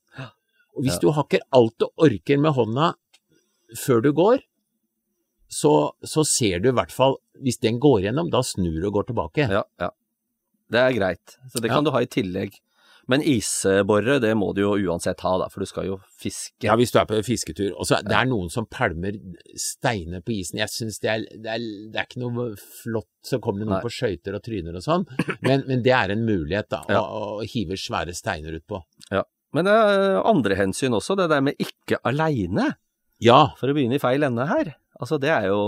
Og 0.74 0.82
hvis 0.88 0.96
Ja. 0.96 1.02
du 1.04 1.12
hakker 1.14 1.44
alt 1.54 1.76
du 1.78 1.86
orker 2.02 2.40
med 2.42 2.56
hånda 2.58 2.88
før 3.78 4.02
du 4.02 4.10
går, 4.18 4.42
så, 5.54 5.74
så 6.04 6.26
ser 6.28 6.60
du 6.64 6.70
i 6.72 6.76
hvert 6.76 6.92
fall 6.94 7.18
Hvis 7.44 7.60
den 7.64 7.80
går 7.84 8.02
gjennom, 8.08 8.30
da 8.34 8.42
snur 8.46 8.80
du 8.82 8.88
og 8.90 8.94
går 9.00 9.08
tilbake. 9.12 9.48
Ja, 9.52 9.64
ja. 9.82 9.90
Det 10.74 10.80
er 10.82 10.94
greit. 10.98 11.38
Så 11.54 11.62
det 11.62 11.70
Ja. 11.70 11.76
kan 11.78 11.86
du 11.86 11.92
ha 11.94 12.02
i 12.02 12.10
tillegg. 12.10 12.60
Men 13.12 13.20
isborre, 13.28 14.16
det 14.24 14.30
må 14.40 14.54
du 14.56 14.62
jo 14.62 14.70
uansett 14.88 15.20
ha, 15.26 15.34
da, 15.42 15.50
for 15.52 15.60
du 15.60 15.68
skal 15.68 15.90
jo 15.90 15.98
fiske. 16.22 16.64
Ja, 16.64 16.78
hvis 16.80 16.94
du 16.94 17.02
er 17.02 17.08
på 17.10 17.18
fisketur. 17.28 17.74
Og 17.76 17.84
så 17.90 17.98
det 18.06 18.16
er 18.16 18.30
noen 18.30 18.48
som 18.54 18.64
pælmer 18.72 19.18
steiner 19.60 20.22
på 20.24 20.32
isen. 20.38 20.62
Jeg 20.62 20.72
syns 20.72 21.02
det, 21.04 21.18
det, 21.36 21.58
det 21.92 22.00
er 22.00 22.08
ikke 22.08 22.22
noe 22.24 22.46
flott, 22.56 23.10
så 23.28 23.42
kommer 23.44 23.60
det 23.60 23.68
noen 23.68 23.76
Nei. 23.82 23.84
på 23.84 23.92
skøyter 23.92 24.38
og 24.40 24.46
tryner 24.46 24.78
og 24.80 24.86
sånn, 24.86 25.04
men, 25.44 25.66
men 25.68 25.84
det 25.84 25.92
er 25.98 26.14
en 26.16 26.24
mulighet, 26.24 26.70
da, 26.72 26.80
Ja. 26.96 27.02
å, 27.04 27.42
å 27.42 27.48
hive 27.50 27.76
svære 27.76 28.16
steiner 28.16 28.56
utpå. 28.62 28.80
Men 29.54 29.68
det 29.68 29.74
er 29.84 30.24
andre 30.26 30.56
hensyn 30.58 30.96
også, 30.98 31.14
det 31.20 31.28
der 31.30 31.44
med 31.46 31.60
ikke 31.62 32.00
aleine, 32.08 32.72
Ja, 33.22 33.50
for 33.60 33.68
å 33.70 33.76
begynne 33.76 34.00
i 34.00 34.02
feil 34.02 34.24
ende 34.26 34.48
her. 34.50 34.72
Altså, 35.04 35.20
det 35.22 35.30
er 35.36 35.50
jo 35.52 35.60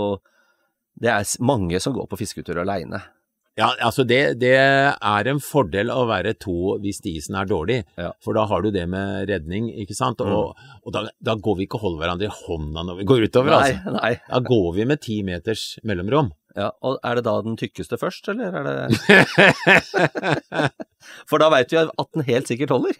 Det 0.96 1.10
er 1.12 1.28
mange 1.44 1.76
som 1.84 1.92
går 1.92 2.08
på 2.08 2.16
fisketur 2.22 2.56
aleine. 2.62 3.02
Ja, 3.56 3.70
altså 3.80 4.04
det, 4.04 4.36
det 4.40 4.52
er 4.56 5.28
en 5.30 5.38
fordel 5.40 5.88
å 5.92 6.02
være 6.08 6.34
to 6.40 6.74
hvis 6.82 6.98
isen 7.08 7.36
er 7.40 7.46
dårlig, 7.48 7.78
Ja. 7.96 8.10
for 8.20 8.36
da 8.36 8.42
har 8.50 8.60
du 8.64 8.68
det 8.72 8.82
med 8.92 9.28
redning, 9.30 9.70
ikke 9.80 9.96
sant? 9.96 10.20
Og, 10.20 10.52
og 10.84 10.92
da, 10.92 11.06
da 11.24 11.34
går 11.40 11.56
vi 11.56 11.64
ikke 11.64 11.78
og 11.80 11.84
holder 11.86 12.02
hverandre 12.02 12.28
i 12.28 12.34
hånda 12.36 12.84
når 12.84 12.98
vi 13.00 13.06
går 13.08 13.24
utover, 13.30 13.54
Nei, 13.56 13.70
altså. 13.72 13.94
nei. 13.96 14.10
Da 14.28 14.40
går 14.44 14.68
vi 14.76 14.84
med 14.92 15.00
ti 15.04 15.16
meters 15.24 15.64
mellomrom. 15.88 16.28
Ja, 16.56 16.70
og 16.80 16.96
er 17.04 17.18
det 17.18 17.26
da 17.26 17.34
den 17.44 17.56
tykkeste 17.60 17.98
først, 18.00 18.28
eller 18.32 18.54
er 18.56 18.64
det 18.64 18.74
For 21.30 21.38
da 21.38 21.50
veit 21.52 21.70
vi 21.70 21.78
at 21.78 22.08
den 22.16 22.24
helt 22.26 22.48
sikkert 22.48 22.72
holder. 22.72 22.96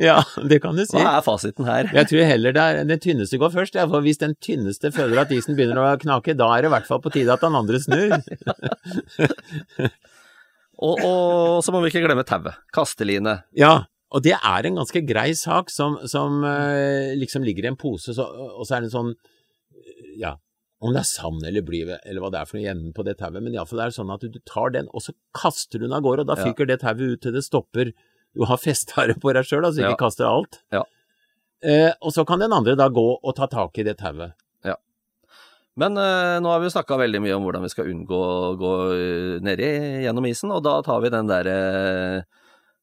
ja, 0.00 0.16
det 0.48 0.62
kan 0.64 0.78
du 0.78 0.82
si. 0.86 0.96
Hva 0.96 1.18
er 1.18 1.26
fasiten 1.26 1.68
her? 1.68 1.90
Jeg 1.94 2.08
tror 2.10 2.24
heller 2.30 2.56
det 2.56 2.64
er 2.64 2.88
den 2.88 3.02
tynneste 3.04 3.38
går 3.42 3.52
først, 3.52 3.76
ja, 3.76 3.84
for 3.90 4.00
hvis 4.06 4.22
den 4.22 4.32
tynneste 4.42 4.90
føler 4.96 5.22
at 5.22 5.34
isen 5.36 5.58
begynner 5.58 5.82
å 5.82 5.92
knake, 6.00 6.34
da 6.38 6.48
er 6.56 6.64
det 6.64 6.72
i 6.72 6.74
hvert 6.78 6.88
fall 6.88 7.02
på 7.04 7.12
tide 7.14 7.36
at 7.36 7.44
den 7.44 7.58
andre 7.60 7.82
snur. 7.84 8.16
Og, 10.80 10.96
og 11.04 11.58
så 11.60 11.74
må 11.74 11.82
vi 11.82 11.90
ikke 11.90 12.00
glemme 12.06 12.22
tauet. 12.24 12.56
Kasteline. 12.72 13.42
Ja, 13.52 13.82
og 14.10 14.22
det 14.24 14.32
er 14.32 14.66
en 14.66 14.78
ganske 14.80 15.02
grei 15.04 15.34
sak 15.36 15.68
som, 15.68 15.98
som 16.08 16.40
eh, 16.48 17.12
liksom 17.20 17.44
ligger 17.44 17.66
i 17.66 17.70
en 17.70 17.76
pose, 17.76 18.14
så, 18.16 18.24
og 18.24 18.64
så 18.64 18.78
er 18.78 18.80
det 18.80 18.88
en 18.88 18.94
sånn 18.94 19.12
Ja, 20.16 20.38
om 20.80 20.94
det 20.94 21.02
er 21.02 21.08
sand 21.10 21.42
eller 21.44 21.64
bly 21.66 21.82
eller 21.84 22.20
hva 22.24 22.30
det 22.32 22.38
er 22.40 22.48
for 22.48 22.56
noe 22.56 22.64
igjen 22.64 22.86
på 22.96 23.04
det 23.04 23.18
tauet, 23.20 23.42
men 23.44 23.52
iallfall 23.52 23.82
det 23.82 23.86
er 23.90 23.96
sånn 23.98 24.12
at 24.14 24.22
du 24.24 24.38
tar 24.48 24.70
den, 24.72 24.86
og 24.96 25.02
så 25.04 25.12
kaster 25.36 25.78
du 25.78 25.84
den 25.86 25.92
av 25.96 26.02
gårde, 26.06 26.24
og 26.24 26.30
da 26.30 26.38
Ja. 26.40 26.46
fyker 26.48 26.66
det 26.70 26.80
tauet 26.80 27.00
ut 27.04 27.20
til 27.26 27.32
det 27.36 27.42
stopper. 27.44 27.92
Du 28.34 28.44
har 28.48 28.56
festa 28.66 29.06
det 29.10 29.18
på 29.20 29.32
deg 29.36 29.44
sjøl, 29.44 29.64
altså 29.68 29.82
ikke 29.84 29.96
Ja. 29.96 30.00
kaster 30.00 30.24
alt. 30.30 30.62
Ja. 30.72 30.84
Eh, 31.62 31.92
og 32.00 32.12
så 32.16 32.24
kan 32.26 32.40
den 32.40 32.52
andre 32.56 32.74
da 32.76 32.88
gå 32.88 33.18
og 33.22 33.34
ta 33.36 33.46
tak 33.46 33.76
i 33.78 33.84
det 33.84 33.98
tauet. 34.00 34.32
Ja. 34.64 34.76
Men 35.76 35.98
eh, 36.00 36.40
nå 36.40 36.48
har 36.48 36.60
vi 36.60 36.70
jo 36.70 36.72
snakka 36.80 36.96
veldig 36.96 37.20
mye 37.20 37.36
om 37.36 37.44
hvordan 37.44 37.62
vi 37.66 37.68
skal 37.74 37.90
unngå 37.92 38.16
å 38.16 38.56
gå 38.56 38.72
uh, 38.90 39.40
nedi 39.44 39.68
gjennom 40.06 40.24
isen, 40.26 40.50
og 40.56 40.64
da 40.64 40.78
tar 40.82 41.00
vi 41.04 41.10
den 41.12 41.28
derre 41.28 42.24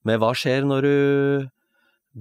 med 0.05 0.19
hva 0.21 0.29
skjer 0.37 0.63
når 0.69 0.81
du 0.85 1.49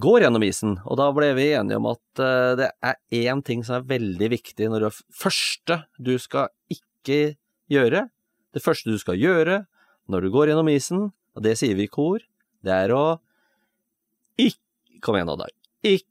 går 0.00 0.24
gjennom 0.24 0.44
isen? 0.46 0.76
Og 0.84 0.98
da 1.00 1.08
ble 1.16 1.30
vi 1.38 1.50
enige 1.56 1.78
om 1.80 1.88
at 1.90 2.22
eh, 2.22 2.52
det 2.60 2.70
er 2.84 2.98
én 3.26 3.42
ting 3.46 3.64
som 3.66 3.78
er 3.78 3.88
veldig 3.88 4.30
viktig 4.34 4.68
når 4.72 4.88
det 4.88 4.92
første 5.14 5.80
du 5.98 6.14
skal 6.22 6.50
ikke 6.72 7.36
gjøre, 7.72 8.06
det 8.54 8.62
første 8.64 8.92
du 8.92 8.98
skal 9.00 9.18
gjøre 9.20 9.64
når 10.10 10.26
du 10.26 10.32
går 10.34 10.52
gjennom 10.52 10.70
isen, 10.70 11.08
og 11.36 11.44
det 11.44 11.56
sier 11.58 11.76
vi 11.78 11.88
i 11.88 11.92
kor, 11.92 12.22
det 12.64 12.74
er 12.86 12.94
å 12.94 13.06
ikke 14.40 14.62
Kom 15.04 15.16
igjen 15.18 15.28
nå, 15.28 15.34
Dag. 15.36 15.52
Ikke 15.84 16.08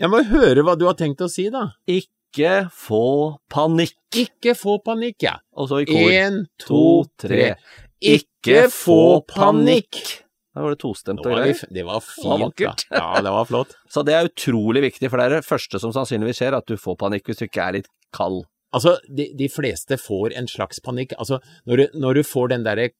Jeg 0.00 0.08
må 0.08 0.22
høre 0.24 0.62
hva 0.64 0.72
du 0.78 0.86
har 0.88 0.96
tenkt 0.96 1.20
å 1.20 1.28
si, 1.30 1.50
da. 1.52 1.66
ikke 1.84 2.70
få 2.72 3.36
panikk. 3.52 3.98
Ikke 4.16 4.54
få 4.56 4.78
panikk, 4.84 5.18
ja. 5.26 5.34
Og 5.52 5.68
så 5.68 5.82
i 5.82 5.86
kor. 5.90 6.08
Én, 6.08 6.38
to, 6.64 7.04
tre. 7.20 7.52
Ikke 8.00 8.64
få 8.72 9.20
panikk! 9.28 10.21
Da 10.52 10.64
var 10.64 10.74
det 10.74 10.80
tostemt 10.82 11.22
og 11.22 11.30
var 11.30 11.42
greier. 11.42 11.60
Det 11.72 11.84
var 11.86 11.96
var 11.96 12.06
fint, 12.06 12.28
da. 12.28 12.38
vakkert. 12.44 12.86
Ja, 13.00 13.20
det 13.24 13.34
var 13.34 13.48
flott. 13.48 13.76
Så 13.90 14.04
det 14.04 14.16
er 14.16 14.28
utrolig 14.28 14.82
viktig, 14.84 15.08
for 15.08 15.20
det 15.20 15.28
er 15.28 15.36
det 15.38 15.46
første 15.48 15.80
som 15.80 15.94
sannsynligvis 15.96 16.42
skjer, 16.42 16.56
at 16.58 16.68
du 16.68 16.76
får 16.80 16.98
panikk 17.00 17.30
hvis 17.30 17.40
du 17.40 17.46
ikke 17.48 17.68
er 17.68 17.78
litt 17.78 17.88
kald. 18.16 18.42
Altså, 18.72 18.96
de, 19.08 19.30
de 19.36 19.48
fleste 19.52 19.96
får 20.00 20.36
en 20.36 20.48
slags 20.48 20.80
panikk. 20.84 21.16
Altså, 21.20 21.40
når 21.68 21.80
du, 21.80 21.98
når 22.04 22.20
du 22.20 22.22
får 22.24 22.52
den 22.52 22.68
derre 22.68 22.90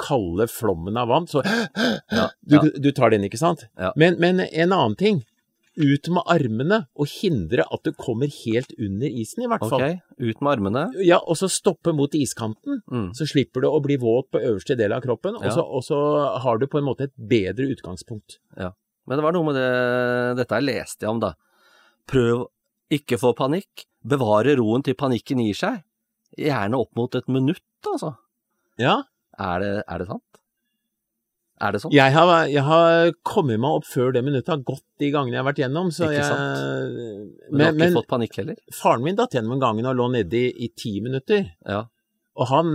kalde 0.00 0.46
flommen 0.50 0.96
av 0.98 1.10
vann, 1.10 1.28
så 1.30 1.42
du, 1.44 2.56
ja. 2.56 2.62
du 2.62 2.90
tar 2.94 3.14
den, 3.14 3.26
ikke 3.26 3.40
sant? 3.40 3.66
Ja. 3.78 3.92
Men, 3.98 4.18
men 4.22 4.42
en 4.46 4.72
annen 4.72 4.98
ting. 4.98 5.22
Ut 5.80 6.08
med 6.12 6.26
armene 6.28 6.78
og 7.00 7.08
hindre 7.08 7.64
at 7.72 7.86
du 7.86 7.94
kommer 7.96 8.28
helt 8.28 8.74
under 8.76 9.08
isen, 9.08 9.44
i 9.44 9.48
hvert 9.48 9.62
fall. 9.64 9.80
Ok, 9.86 10.18
ut 10.20 10.42
med 10.44 10.50
armene. 10.52 10.82
Ja, 11.00 11.16
og 11.24 11.38
så 11.40 11.48
stoppe 11.48 11.94
mot 11.96 12.12
iskanten. 12.12 12.82
Mm. 12.92 13.06
Så 13.16 13.24
slipper 13.30 13.64
du 13.64 13.70
å 13.70 13.80
bli 13.84 13.96
våt 14.02 14.28
på 14.34 14.42
øverste 14.42 14.76
del 14.76 14.92
av 14.92 15.00
kroppen, 15.04 15.38
og, 15.40 15.48
så, 15.54 15.64
og 15.64 15.84
så 15.86 16.00
har 16.44 16.60
du 16.60 16.66
på 16.68 16.80
en 16.82 16.88
måte 16.90 17.08
et 17.08 17.14
bedre 17.16 17.70
utgangspunkt. 17.72 18.36
Men 19.08 19.18
det 19.18 19.24
var 19.24 19.34
noe 19.34 19.48
med 19.48 19.56
det, 19.58 19.70
dette 20.42 20.60
jeg 20.60 20.68
leste 20.68 21.06
jeg 21.06 21.10
om, 21.14 21.22
da. 21.24 21.32
Prøv 22.10 22.44
ikke 22.92 23.18
få 23.18 23.32
panikk. 23.38 23.86
Bevare 24.04 24.52
roen 24.58 24.84
til 24.84 24.94
panikken 24.98 25.40
gir 25.42 25.56
seg. 25.56 25.80
Gjerne 26.38 26.78
opp 26.84 26.92
mot 26.98 27.16
et 27.16 27.28
minutt, 27.32 27.64
altså. 27.88 28.12
Ja, 28.80 29.00
Er 29.40 29.60
det, 29.64 29.72
er 29.88 29.98
det 30.02 30.06
sant? 30.10 30.41
Er 31.62 31.72
det 31.76 31.80
sånn? 31.84 31.92
Jeg 31.94 32.12
har, 32.16 32.30
jeg 32.50 32.64
har 32.66 33.12
kommet 33.28 33.60
meg 33.62 33.78
opp 33.78 33.86
før 33.86 34.10
det 34.16 34.24
minuttet 34.26 34.50
har 34.50 34.64
gått 34.66 34.82
de 34.98 35.10
gangene 35.14 35.36
jeg 35.36 35.42
har 35.44 35.48
vært 35.52 35.60
gjennom. 35.62 35.92
Så 35.94 36.08
Ikke 36.08 36.18
jeg, 36.18 36.26
sant? 36.26 36.58
Men, 37.52 37.54
du 37.54 37.64
har 37.64 37.72
ikke 37.72 37.78
men 37.84 37.96
fått 38.00 38.10
panikk 38.10 38.36
heller? 38.40 38.58
faren 38.74 39.04
min 39.06 39.18
datt 39.20 39.36
gjennom 39.36 39.54
en 39.56 39.62
gang 39.62 39.80
og 39.86 39.96
lå 40.00 40.08
nedi 40.16 40.44
i 40.66 40.68
ti 40.74 40.96
minutter. 41.04 41.46
Ja. 41.68 41.84
Og 42.34 42.48
han, 42.50 42.74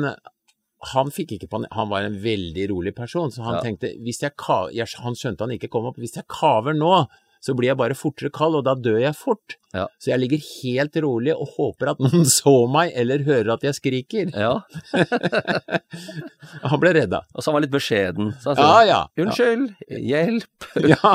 han 0.93 1.11
fikk 1.11 1.35
ikke 1.37 1.49
panikk. 1.51 1.73
Han 1.75 1.89
var 1.91 2.07
en 2.07 2.17
veldig 2.23 2.69
rolig 2.71 2.95
person, 2.95 3.31
så 3.33 3.43
han 3.43 3.59
Ja. 3.59 3.61
tenkte 3.65 3.91
hvis 4.05 4.21
jeg, 4.23 4.31
jeg 4.73 4.87
Han 5.03 5.15
skjønte 5.19 5.43
han 5.43 5.51
ikke 5.57 5.69
kom 5.73 5.85
opp. 5.89 5.97
Hvis 5.97 6.15
jeg 6.15 6.27
kaver 6.31 6.73
nå, 6.77 7.07
så 7.43 7.53
blir 7.57 7.69
jeg 7.71 7.77
bare 7.79 7.95
fortere 7.97 8.31
kald, 8.33 8.55
og 8.59 8.63
da 8.67 8.73
dør 8.75 8.97
jeg 9.01 9.15
fort. 9.15 9.55
Ja. 9.75 9.85
Så 10.01 10.09
jeg 10.13 10.19
ligger 10.23 10.41
helt 10.41 10.95
rolig 11.03 11.33
og 11.35 11.51
håper 11.57 11.91
at 11.93 11.99
noen 12.03 12.25
så 12.39 12.53
meg 12.71 12.91
eller 12.97 13.23
hører 13.27 13.53
at 13.57 13.63
jeg 13.67 13.77
skriker. 13.77 14.31
ja. 14.33 14.53
Han 16.67 16.79
ble 16.81 16.93
redda. 16.97 17.21
Og 17.33 17.43
så 17.43 17.49
han 17.51 17.57
var 17.57 17.63
litt 17.65 17.73
beskjeden. 17.73 18.31
Så 18.41 18.53
han 18.53 18.59
sa 18.59 18.69
ja. 18.87 18.99
unnskyld, 19.21 19.67
hjelp, 19.89 20.67
Ja. 20.93 21.13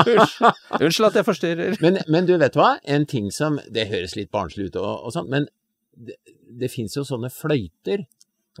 unnskyld 0.79 1.09
at 1.09 1.19
jeg 1.19 1.27
forstyrrer. 1.27 1.77
Men, 1.83 1.99
men 2.11 2.27
du 2.29 2.35
vet 2.41 2.55
hva? 2.59 2.75
En 2.83 3.05
ting 3.09 3.29
som 3.33 3.59
Det 3.73 3.87
høres 3.91 4.15
litt 4.19 4.31
barnslig 4.33 4.69
ut 4.71 4.79
og, 4.81 5.07
og 5.07 5.15
sånn, 5.15 5.29
men 5.31 5.47
det, 5.93 6.17
det 6.49 6.69
fins 6.73 6.95
jo 6.97 7.05
sånne 7.07 7.29
fløyter 7.33 8.05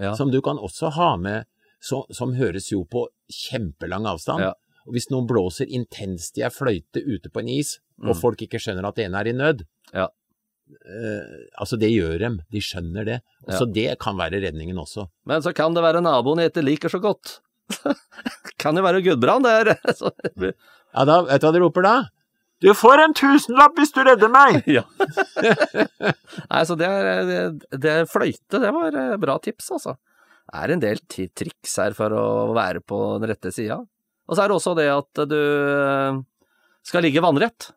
Ja. 0.01 0.15
som 0.17 0.31
du 0.33 0.39
kan 0.41 0.57
også 0.57 0.89
ha 0.95 1.11
med, 1.21 1.45
så, 1.83 1.99
som 2.15 2.31
høres 2.37 2.71
jo 2.71 2.83
på 2.89 3.03
kjempelang 3.29 4.07
avstand. 4.09 4.41
Og 4.87 4.93
hvis 4.97 5.09
noen 5.11 5.27
blåser 5.29 5.69
intenst 5.71 6.37
i 6.37 6.43
ei 6.43 6.49
fløyte 6.51 6.99
ute 7.05 7.29
på 7.31 7.39
en 7.43 7.49
is, 7.59 7.79
Mm. 8.01 8.09
og 8.09 8.15
folk 8.17 8.41
ikke 8.41 8.57
skjønner 8.59 8.87
at 8.89 8.97
en 8.99 9.13
er 9.15 9.27
i 9.29 9.31
nød 9.37 9.59
Ja. 9.93 10.07
eh, 10.85 11.43
Altså, 11.61 11.77
det 11.79 11.91
gjør 11.93 12.17
dem. 12.19 12.39
De 12.51 12.59
skjønner 12.59 13.05
det. 13.05 13.19
Ja. 13.47 13.57
Så 13.59 13.67
det 13.71 13.99
kan 13.99 14.17
være 14.17 14.41
redningen 14.41 14.75
også. 14.81 15.07
Men 15.25 15.41
så 15.45 15.53
kan 15.53 15.73
det 15.75 15.83
være 15.83 16.01
naboen 16.01 16.39
jeg 16.41 16.51
ikke 16.51 16.63
liker 16.65 16.89
så 16.89 16.99
godt. 16.99 17.39
kan 18.57 18.75
jo 18.75 18.81
være 18.83 19.03
Gudbrand, 19.05 19.45
det 19.45 19.53
er 19.53 19.77
Ja, 20.93 21.05
da, 21.05 21.21
vet 21.23 21.41
du 21.41 21.47
hva 21.47 21.53
de 21.53 21.59
roper 21.63 21.81
da? 21.85 21.93
Du 22.63 22.69
får 22.73 22.99
en 23.03 23.13
tusenlapp 23.13 23.75
hvis 23.77 23.91
du 23.93 24.01
redder 24.03 24.29
meg! 24.31 24.63
Ja. 24.77 24.83
Nei, 26.49 26.63
så 26.67 26.75
det 26.79 26.87
er, 26.89 27.23
det, 27.27 27.79
det 27.83 27.91
er 28.01 28.05
fløyte, 28.09 28.59
det 28.61 28.71
var 28.73 28.95
eh, 28.99 29.15
bra 29.21 29.37
tips, 29.43 29.69
altså. 29.77 29.95
Det 30.49 30.59
er 30.59 30.73
en 30.75 30.83
del 30.83 30.99
triks 31.07 31.77
her 31.79 31.95
for 31.97 32.13
å 32.13 32.25
være 32.55 32.81
på 32.83 32.99
den 33.21 33.29
rette 33.31 33.51
sida. 33.55 33.79
Og 34.29 34.35
så 34.37 34.43
er 34.43 34.51
det 34.51 34.57
også 34.57 34.75
det 34.79 34.87
at 34.93 35.23
du 35.29 35.37
eh, 35.39 36.19
skal 36.87 37.03
ligge 37.05 37.21
vannrett. 37.23 37.71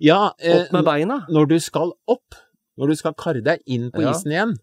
Ja, 0.00 0.32
eh, 0.38 0.62
Opp 0.62 0.72
med 0.72 0.84
beina. 0.86 1.20
når 1.28 1.48
du 1.50 1.56
skal 1.60 1.92
opp, 2.08 2.36
når 2.78 2.92
du 2.92 2.96
skal 2.96 3.14
karre 3.18 3.42
deg 3.44 3.60
inn 3.66 3.90
på 3.92 4.02
Ja. 4.04 4.12
isen 4.14 4.32
igjen, 4.32 4.54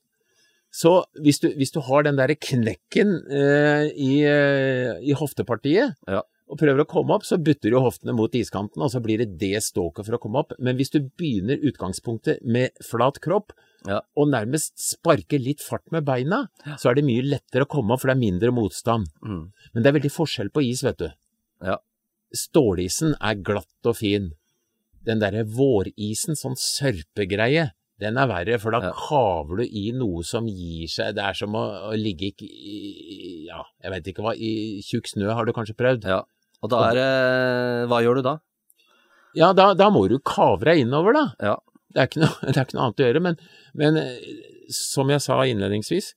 så 0.74 1.04
hvis 1.22 1.40
du, 1.44 1.50
hvis 1.54 1.72
du 1.76 1.80
har 1.86 2.02
den 2.08 2.16
derre 2.18 2.34
knekken 2.36 3.12
eh, 3.30 3.92
i, 3.94 4.24
eh, 4.26 4.96
i 5.06 5.14
hoftepartiet, 5.14 5.94
Ja. 6.10 6.24
og 6.50 6.58
prøver 6.58 6.82
å 6.82 6.88
komme 6.90 7.14
opp, 7.14 7.24
så 7.28 7.38
butter 7.38 7.70
du 7.70 7.78
hoftene 7.80 8.16
mot 8.18 8.32
iskanten, 8.34 8.82
og 8.82 8.90
så 8.90 9.02
blir 9.04 9.20
det 9.22 9.38
det 9.38 9.62
ståket 9.62 10.06
for 10.08 10.18
å 10.18 10.22
komme 10.22 10.40
opp. 10.42 10.54
Men 10.60 10.78
hvis 10.78 10.90
du 10.90 11.00
begynner 11.02 11.62
utgangspunktet 11.62 12.42
med 12.44 12.72
flat 12.82 13.20
kropp, 13.22 13.52
Ja. 13.88 14.00
og 14.16 14.30
nærmest 14.32 14.78
sparker 14.80 15.42
litt 15.44 15.60
fart 15.62 15.84
med 15.92 16.06
beina, 16.08 16.46
så 16.80 16.90
er 16.92 16.96
det 16.96 17.04
mye 17.04 17.24
lettere 17.26 17.66
å 17.66 17.70
komme 17.70 17.92
opp, 17.96 18.02
for 18.02 18.08
det 18.12 18.16
er 18.16 18.22
mindre 18.22 18.52
motstand. 18.56 19.10
Mm. 19.26 19.42
Men 19.74 19.84
det 19.84 19.90
er 19.92 19.98
veldig 20.00 20.12
forskjell 20.16 20.50
på 20.56 20.64
is, 20.70 20.84
vet 20.88 21.02
du. 21.02 21.10
Ja. 21.68 21.78
Stålisen 22.34 23.16
er 23.20 23.36
glatt 23.46 23.90
og 23.92 23.98
fin. 24.00 24.32
Den 25.04 25.20
derre 25.20 25.44
vårisen, 25.44 26.38
sånn 26.40 26.56
sørpegreie, 26.56 27.72
den 28.00 28.18
er 28.18 28.28
verre, 28.28 28.58
for 28.60 28.72
da 28.72 28.80
Ja. 28.88 28.92
kaver 28.96 29.58
du 29.58 29.64
i 29.68 29.92
noe 29.92 30.24
som 30.24 30.48
gir 30.48 30.88
seg. 30.88 31.14
Det 31.16 31.24
er 31.24 31.34
som 31.38 31.54
å, 31.54 31.92
å 31.92 31.94
ligge 31.96 32.32
i, 32.42 33.46
Ja, 33.48 33.62
jeg 33.84 33.92
vet 33.92 34.08
ikke 34.14 34.24
hva, 34.24 34.34
i 34.36 34.82
tjukk 34.82 35.08
snø 35.12 35.30
har 35.36 35.46
du 35.46 35.52
kanskje 35.54 35.76
prøvd? 35.78 36.08
Ja. 36.08 36.24
Og 36.64 36.70
da 36.72 36.90
er 36.90 36.96
det 36.96 37.90
Hva 37.92 38.00
gjør 38.02 38.16
du 38.16 38.22
da? 38.24 38.38
Ja, 39.36 39.52
da, 39.54 39.74
da 39.74 39.90
må 39.90 40.08
du 40.10 40.20
kave 40.20 40.64
deg 40.64 40.80
innover, 40.86 41.14
da. 41.14 41.26
Ja. 41.42 41.56
Det 41.94 42.02
er 42.02 42.10
ikke 42.10 42.24
noe, 42.24 42.36
det 42.50 42.58
er 42.58 42.66
ikke 42.66 42.78
noe 42.78 42.90
annet 42.90 43.02
å 43.02 43.08
gjøre. 43.08 43.24
Men, 43.28 43.40
men 43.80 44.02
eh, 44.02 44.28
som 44.74 45.12
jeg 45.14 45.24
sa 45.24 45.40
innledningsvis, 45.48 46.14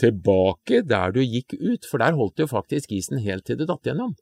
tilbake 0.00 0.82
der 0.86 1.12
du 1.14 1.20
gikk 1.22 1.54
ut, 1.54 1.86
for 1.86 2.02
der 2.02 2.16
holdt 2.18 2.42
jo 2.42 2.48
faktisk 2.50 2.92
isen 2.96 3.20
helt 3.22 3.46
til 3.46 3.60
du 3.60 3.66
datt 3.68 3.86
gjennom. 3.86 4.16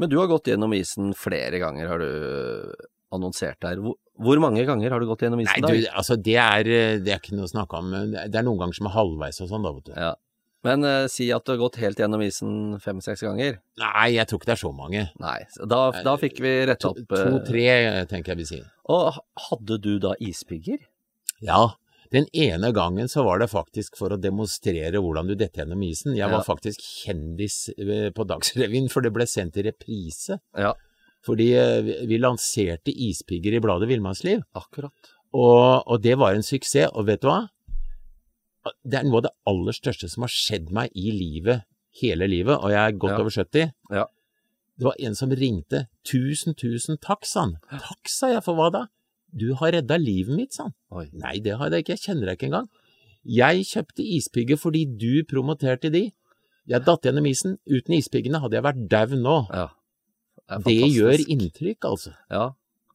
Men 0.00 0.08
du 0.08 0.16
har 0.20 0.30
gått 0.30 0.48
gjennom 0.48 0.72
isen 0.72 1.12
flere 1.18 1.60
ganger, 1.60 1.90
har 1.90 2.00
du 2.00 2.86
annonsert 3.12 3.58
der. 3.60 3.82
Hvor, 3.82 3.98
hvor 4.22 4.40
mange 4.42 4.64
ganger 4.68 4.94
har 4.94 5.02
du 5.02 5.08
gått 5.10 5.26
gjennom 5.26 5.42
Nei, 5.42 5.50
isen? 5.50 5.66
du, 5.66 5.84
da? 5.84 5.92
altså 6.00 6.16
det 6.16 6.38
er, 6.40 6.70
eh, 6.70 6.96
det 7.02 7.14
er 7.14 7.20
ikke 7.20 7.36
noe 7.36 7.48
å 7.48 7.52
snakke 7.52 7.80
om. 7.82 7.94
Det 8.16 8.30
er 8.30 8.46
noen 8.46 8.62
ganger 8.62 8.80
som 8.80 8.88
er 8.90 8.96
halvveis 8.96 9.42
og 9.44 9.50
sånn, 9.52 9.66
da, 9.66 9.74
vet 9.76 9.90
du. 9.90 9.94
Ja. 9.98 10.14
Men 10.66 10.84
uh, 10.84 11.06
si 11.08 11.30
at 11.32 11.44
du 11.46 11.54
har 11.54 11.60
gått 11.62 11.78
helt 11.80 11.96
gjennom 12.02 12.20
isen 12.20 12.78
fem-seks 12.84 13.22
ganger. 13.24 13.60
Nei, 13.80 14.08
jeg 14.18 14.28
tror 14.28 14.40
ikke 14.42 14.50
det 14.50 14.56
er 14.58 14.60
så 14.60 14.72
mange. 14.76 15.04
Nei, 15.22 15.38
da, 15.72 15.78
da 16.04 16.16
fikk 16.20 16.40
vi 16.44 16.50
retta 16.68 16.90
opp 16.92 17.14
eh, 17.16 17.22
To-tre, 17.30 17.66
tenker 18.10 18.34
jeg 18.34 18.40
vi 18.42 18.48
sier. 18.50 18.66
Og 18.92 19.16
hadde 19.48 19.78
du 19.80 19.94
da 20.02 20.12
ispigger? 20.20 20.82
Ja, 21.40 21.70
Den 22.12 22.26
ene 22.34 22.72
gangen 22.74 23.06
så 23.08 23.22
var 23.22 23.38
det 23.38 23.46
faktisk 23.52 23.94
for 23.96 24.10
å 24.10 24.16
demonstrere 24.20 24.98
hvordan 24.98 25.28
du 25.30 25.36
detter 25.38 25.62
gjennom 25.62 25.84
isen. 25.86 26.16
Jeg 26.18 26.26
var 26.28 26.40
Ja. 26.42 26.46
faktisk 26.48 26.82
kjendis 26.82 27.68
eh, 27.78 28.10
på 28.10 28.26
Dagsrevyen, 28.26 28.88
for 28.90 29.00
det 29.06 29.12
ble 29.14 29.24
sendt 29.30 29.56
i 29.56 29.62
reprise. 29.68 30.40
Ja, 30.58 30.72
Fordi 31.24 31.46
eh, 31.54 31.78
vi, 31.86 31.94
vi 32.10 32.18
lanserte 32.18 32.90
ispigger 32.90 33.54
i 33.54 33.60
bladet 33.62 33.88
Villmannsliv, 33.88 34.42
akkurat. 34.58 34.92
og, 35.32 35.86
og 35.86 36.02
det 36.02 36.18
var 36.18 36.34
en 36.34 36.42
suksess. 36.42 36.90
Og 36.98 37.06
vet 37.06 37.22
du 37.22 37.28
hva? 37.30 37.44
Det 38.84 38.98
er 39.00 39.04
noe 39.08 39.20
av 39.22 39.26
det 39.28 39.32
aller 39.48 39.72
største 39.76 40.08
som 40.12 40.26
har 40.26 40.32
skjedd 40.32 40.70
meg 40.76 40.90
i 40.94 41.10
livet, 41.14 41.62
hele 42.02 42.26
livet, 42.28 42.58
og 42.58 42.70
jeg 42.70 42.80
er 42.80 42.98
godt 42.98 43.14
Ja. 43.16 43.20
over 43.20 43.30
70. 43.30 43.72
Ja. 43.90 44.04
Det 44.78 44.84
var 44.84 44.94
en 45.00 45.14
som 45.14 45.30
ringte. 45.30 45.86
Tusen, 46.04 46.54
tusen 46.54 46.98
takk, 47.00 47.24
sa 47.24 47.40
han. 47.46 47.56
Takk, 47.70 48.08
sa 48.08 48.28
jeg, 48.32 48.42
for 48.44 48.54
hva 48.54 48.70
da? 48.72 48.86
Du 49.36 49.54
har 49.54 49.72
redda 49.72 49.96
livet 50.00 50.36
mitt, 50.36 50.52
sa 50.54 50.64
han. 50.64 50.74
Oi. 50.90 51.08
Nei, 51.12 51.38
det 51.40 51.56
har 51.58 51.70
jeg 51.70 51.84
ikke, 51.84 51.96
jeg 51.96 52.04
kjenner 52.06 52.26
deg 52.30 52.38
ikke 52.38 52.48
engang. 52.50 52.68
Jeg 53.24 53.64
kjøpte 53.68 54.04
ispigger 54.16 54.56
fordi 54.56 54.84
du 54.98 55.24
promoterte 55.24 55.90
de. 55.92 56.12
Jeg 56.68 56.84
datt 56.84 57.02
gjennom 57.02 57.26
isen. 57.26 57.58
Uten 57.68 57.94
ispiggene 57.96 58.40
hadde 58.40 58.56
jeg 58.56 58.64
vært 58.64 58.88
daud 58.88 59.16
nå. 59.20 59.36
Ja. 59.52 59.68
Det, 60.50 60.64
Det 60.64 60.92
gjør 60.92 61.22
inntrykk, 61.28 61.84
altså. 61.84 62.14
Ja. 62.30 62.50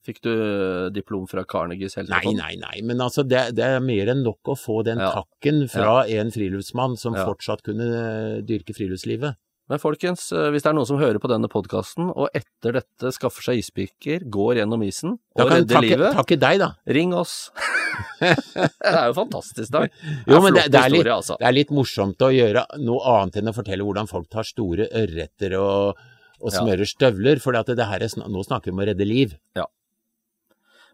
Fikk 0.05 0.19
du 0.21 0.31
eh, 0.31 0.89
diplom 0.93 1.25
fra 1.29 1.41
Carnegies 1.49 1.97
Nei, 1.97 2.33
nei, 2.37 2.53
nei, 2.61 2.81
men 2.85 3.01
altså, 3.01 3.23
det, 3.25 3.55
det 3.57 3.65
er 3.65 3.81
mer 3.83 4.11
enn 4.13 4.21
nok 4.25 4.53
å 4.53 4.57
få 4.59 4.83
den 4.85 5.01
Ja. 5.01 5.11
takken 5.17 5.65
fra 5.71 6.03
en 6.05 6.29
friluftsmann 6.33 6.97
som 7.01 7.17
Ja. 7.17 7.25
fortsatt 7.25 7.63
kunne 7.65 7.87
eh, 7.89 8.41
dyrke 8.45 8.75
friluftslivet. 8.77 9.39
Men 9.65 9.81
folkens, 9.81 10.27
eh, 10.31 10.51
hvis 10.53 10.61
det 10.61 10.69
er 10.69 10.77
noen 10.77 10.85
som 10.85 10.99
hører 11.01 11.17
på 11.17 11.29
denne 11.31 11.49
podkasten, 11.49 12.11
og 12.13 12.29
etter 12.37 12.77
dette 12.77 13.11
skaffer 13.15 13.47
seg 13.47 13.63
ispikker, 13.63 14.27
går 14.29 14.61
gjennom 14.61 14.83
isen 14.85 15.15
og 15.17 15.49
redder 15.49 15.73
takke, 15.79 15.87
livet, 15.87 16.13
takke 16.13 16.37
deg, 16.37 16.59
da. 16.61 16.69
ring 16.85 17.15
oss. 17.17 17.49
det 18.19 18.91
er 18.91 19.07
jo 19.09 19.15
fantastisk, 19.17 19.71
Dag. 19.71 19.89
Jo, 20.27 20.41
men 20.43 20.53
det, 20.53 20.67
det, 20.73 20.81
er 20.81 20.93
litt, 20.93 21.09
altså. 21.09 21.37
det 21.39 21.47
er 21.49 21.55
litt 21.55 21.71
morsomt 21.73 22.21
å 22.21 22.29
gjøre 22.33 22.65
noe 22.83 23.15
annet 23.15 23.39
enn 23.41 23.49
å 23.51 23.55
fortelle 23.55 23.87
hvordan 23.87 24.09
folk 24.11 24.29
tar 24.29 24.45
store 24.47 24.85
ørreter 24.91 25.57
og, 25.59 26.03
og 26.41 26.51
Ja. 26.51 26.59
smører 26.59 26.85
støvler, 26.89 27.41
for 27.41 27.55
det 27.57 27.77
det 27.79 27.87
her 27.89 28.05
er, 28.05 28.11
nå 28.29 28.45
snakker 28.45 28.69
vi 28.69 28.75
om 28.75 28.83
å 28.83 28.87
redde 28.91 29.07
liv. 29.07 29.33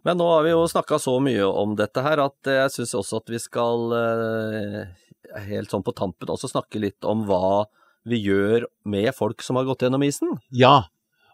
Men 0.08 0.18
nå 0.18 0.26
har 0.32 0.44
vi 0.48 0.54
jo 0.54 0.64
snakka 0.70 0.98
så 1.02 1.18
mye 1.22 1.46
om 1.46 1.76
dette 1.78 2.02
her 2.02 2.22
at 2.24 2.50
jeg 2.50 2.72
syns 2.74 2.96
også 2.98 3.20
at 3.22 3.30
vi 3.30 3.40
skal, 3.42 3.92
eh, 3.98 5.44
helt 5.48 5.70
sånn 5.74 5.84
på 5.86 5.94
tampen, 5.96 6.32
også 6.34 6.50
snakke 6.52 6.82
litt 6.82 7.06
om 7.06 7.26
hva 7.28 7.68
vi 8.10 8.18
gjør 8.26 8.66
med 8.90 9.12
folk 9.14 9.44
som 9.46 9.60
har 9.60 9.68
gått 9.70 9.86
gjennom 9.86 10.02
isen. 10.08 10.40
Ja, 10.50 10.88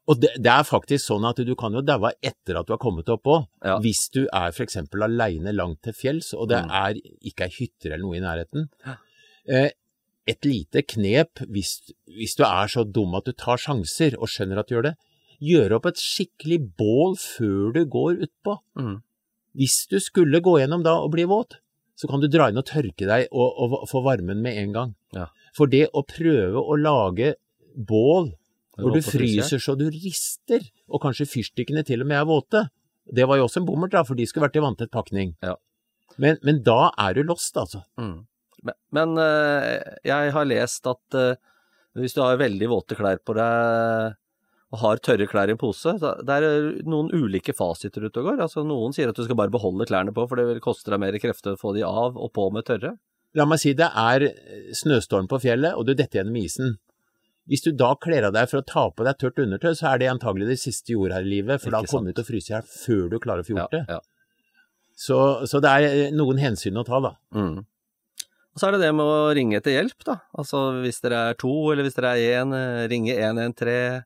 og 0.08 0.20
det, 0.24 0.34
det 0.40 0.52
er 0.52 0.68
faktisk 0.68 1.06
sånn 1.06 1.26
at 1.28 1.40
du 1.48 1.54
kan 1.60 1.74
jo 1.76 1.82
daue 1.84 2.12
etter 2.24 2.60
at 2.60 2.68
du 2.68 2.74
har 2.76 2.80
kommet 2.84 3.08
opp 3.12 3.24
òg. 3.28 3.48
Ja. 3.64 3.78
Hvis 3.84 4.06
du 4.12 4.26
er 4.28 4.52
f.eks. 4.52 4.78
aleine 4.96 5.52
langt 5.56 5.82
til 5.88 5.96
fjells, 5.96 6.34
og 6.36 6.48
det 6.52 6.62
Mm. 6.66 6.72
er 6.72 7.00
ikke 7.28 7.48
er 7.48 7.56
hytter 7.58 7.92
eller 7.94 8.04
noe 8.06 8.16
i 8.20 8.24
nærheten. 8.24 8.68
Eh, 9.48 9.72
et 10.28 10.44
lite 10.44 10.82
knep 10.84 11.40
hvis, 11.48 11.78
hvis 12.12 12.36
du 12.36 12.44
er 12.44 12.68
så 12.68 12.84
dum 12.84 13.16
at 13.16 13.24
du 13.24 13.32
tar 13.32 13.56
sjanser 13.56 14.16
og 14.20 14.28
skjønner 14.28 14.60
at 14.60 14.68
du 14.68 14.76
gjør 14.76 14.90
det, 14.90 14.96
gjør 15.44 15.77
opp 15.77 15.88
et 15.91 16.01
skikkelig 16.01 16.60
bål 16.79 17.15
før 17.22 17.75
du 17.75 17.84
går 17.89 18.24
utpå. 18.27 18.58
Mm. 18.79 18.98
Hvis 19.58 19.86
du 19.91 19.98
skulle 20.03 20.41
gå 20.44 20.58
gjennom 20.62 20.84
da 20.86 20.98
og 21.01 21.12
bli 21.15 21.25
våt, 21.29 21.60
så 21.98 22.10
kan 22.10 22.22
du 22.22 22.29
dra 22.29 22.50
inn 22.51 22.60
og 22.62 22.67
tørke 22.70 23.08
deg 23.10 23.29
og, 23.34 23.58
og 23.58 23.88
få 23.89 24.03
varmen 24.06 24.41
med 24.44 24.58
en 24.62 24.74
gang. 24.75 24.96
Ja. 25.17 25.29
For 25.58 25.70
det 25.70 25.88
å 25.98 26.06
prøve 26.06 26.62
å 26.62 26.77
lage 26.77 27.36
bål 27.74 28.34
hvor 28.77 28.94
du 28.94 29.01
fryser 29.01 29.62
så 29.62 29.74
du 29.74 29.88
rister, 29.89 30.62
og 30.86 31.01
kanskje 31.01 31.25
fyrstikkene 31.29 31.82
til 31.86 32.03
og 32.03 32.10
med 32.12 32.20
er 32.20 32.27
våte, 32.29 32.67
det 33.10 33.25
var 33.25 33.39
jo 33.39 33.48
også 33.48 33.63
en 33.63 33.65
bommert, 33.65 33.96
da, 33.96 34.03
for 34.06 34.20
de 34.20 34.27
skulle 34.29 34.46
vært 34.46 34.60
i 34.60 34.62
vanntett 34.62 34.94
pakning. 34.94 35.34
Ja. 35.41 35.56
Men, 36.22 36.38
men 36.46 36.62
da 36.65 36.91
er 37.01 37.17
du 37.17 37.24
lost, 37.25 37.58
altså. 37.58 37.82
Mm. 37.98 38.27
Men, 38.67 38.77
men 38.94 39.22
eh, 39.24 39.98
jeg 40.06 40.34
har 40.36 40.50
lest 40.50 40.89
at 40.89 41.17
eh, 41.17 41.39
hvis 41.98 42.13
du 42.13 42.22
har 42.22 42.38
veldig 42.38 42.70
våte 42.70 42.98
klær 42.98 43.22
på 43.25 43.34
deg 43.38 44.17
og 44.74 44.80
har 44.82 45.00
tørre 45.00 45.28
klær 45.32 45.48
i 45.48 45.54
en 45.56 45.60
pose, 45.62 45.94
det 46.00 46.34
er 46.38 46.48
noen 46.84 47.08
ulike 47.16 47.54
fasiter 47.56 48.04
ute 48.04 48.20
og 48.20 48.26
går. 48.32 48.42
Altså, 48.44 48.66
noen 48.68 48.92
sier 48.96 49.08
at 49.14 49.16
du 49.16 49.24
skal 49.24 49.38
bare 49.40 49.54
beholde 49.54 49.86
klærne 49.88 50.12
på, 50.16 50.26
for 50.28 50.36
det 50.40 50.48
vil 50.50 50.60
koste 50.64 50.92
deg 50.92 51.00
mer 51.00 51.16
krefter 51.24 51.56
å 51.56 51.60
få 51.62 51.72
de 51.77 51.86
av 51.88 52.18
og 52.20 52.34
på 52.36 52.50
med 52.51 52.66
tørre. 52.68 52.98
La 53.38 53.46
meg 53.48 53.62
si 53.62 53.72
det 53.77 53.88
er 53.96 54.25
snøstorm 54.75 55.30
på 55.32 55.40
fjellet, 55.44 55.75
og 55.77 55.88
du 55.88 55.94
detter 55.94 56.20
gjennom 56.22 56.36
isen. 56.42 56.75
Hvis 57.48 57.64
du 57.64 57.70
da 57.80 57.94
kler 57.96 58.27
av 58.27 58.34
deg 58.36 58.50
for 58.51 58.60
å 58.60 58.66
ta 58.68 58.84
på 58.92 59.06
deg 59.08 59.16
tørt 59.22 59.40
undertøy, 59.40 59.72
så 59.80 59.94
er 59.94 60.01
det 60.01 60.10
antagelig 60.12 60.50
det 60.50 60.60
siste 60.60 60.90
du 60.92 60.98
gjorde 60.98 61.16
her 61.16 61.27
i 61.27 61.32
livet, 61.38 61.62
for 61.64 61.72
da 61.72 61.80
kommer 61.88 62.12
du 62.12 62.18
til 62.20 62.25
å 62.25 62.27
fryse 62.34 62.51
i 62.51 62.56
hjel 62.58 62.68
før 62.74 63.06
du 63.14 63.18
klarer 63.24 63.46
å 63.46 63.48
få 63.48 63.53
Ja, 63.56 63.62
gjort 63.64 63.75
det. 63.77 63.84
ja. 63.88 64.01
Så, 64.98 65.18
så 65.48 65.62
det 65.64 65.72
er 65.72 66.12
noen 66.18 66.40
hensyn 66.42 66.75
å 66.82 66.84
ta, 66.84 67.00
da. 67.06 67.14
Mm. 67.38 67.62
Og 67.62 68.60
så 68.60 68.68
er 68.68 68.75
det 68.75 68.82
det 68.88 68.92
med 68.98 69.06
å 69.06 69.32
ringe 69.38 69.60
etter 69.62 69.75
hjelp, 69.77 70.00
da. 70.10 70.18
Altså 70.36 70.66
hvis 70.82 71.00
dere 71.06 71.20
er 71.30 71.38
to, 71.40 71.53
eller 71.72 71.86
hvis 71.88 71.96
dere 72.00 72.16
er 72.18 72.40
én, 72.42 72.56
eh, 72.58 72.84
ringe 72.92 73.14
113. 73.16 74.03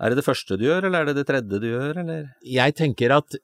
Er 0.00 0.10
det 0.10 0.18
det 0.18 0.26
første 0.26 0.58
du 0.58 0.64
gjør, 0.66 0.88
eller 0.88 1.02
er 1.02 1.10
det 1.10 1.20
det 1.20 1.28
tredje 1.28 1.60
du 1.62 1.68
gjør, 1.68 2.00
eller? 2.02 2.30
Jeg 2.42 2.74
tenker 2.78 3.14
at 3.14 3.36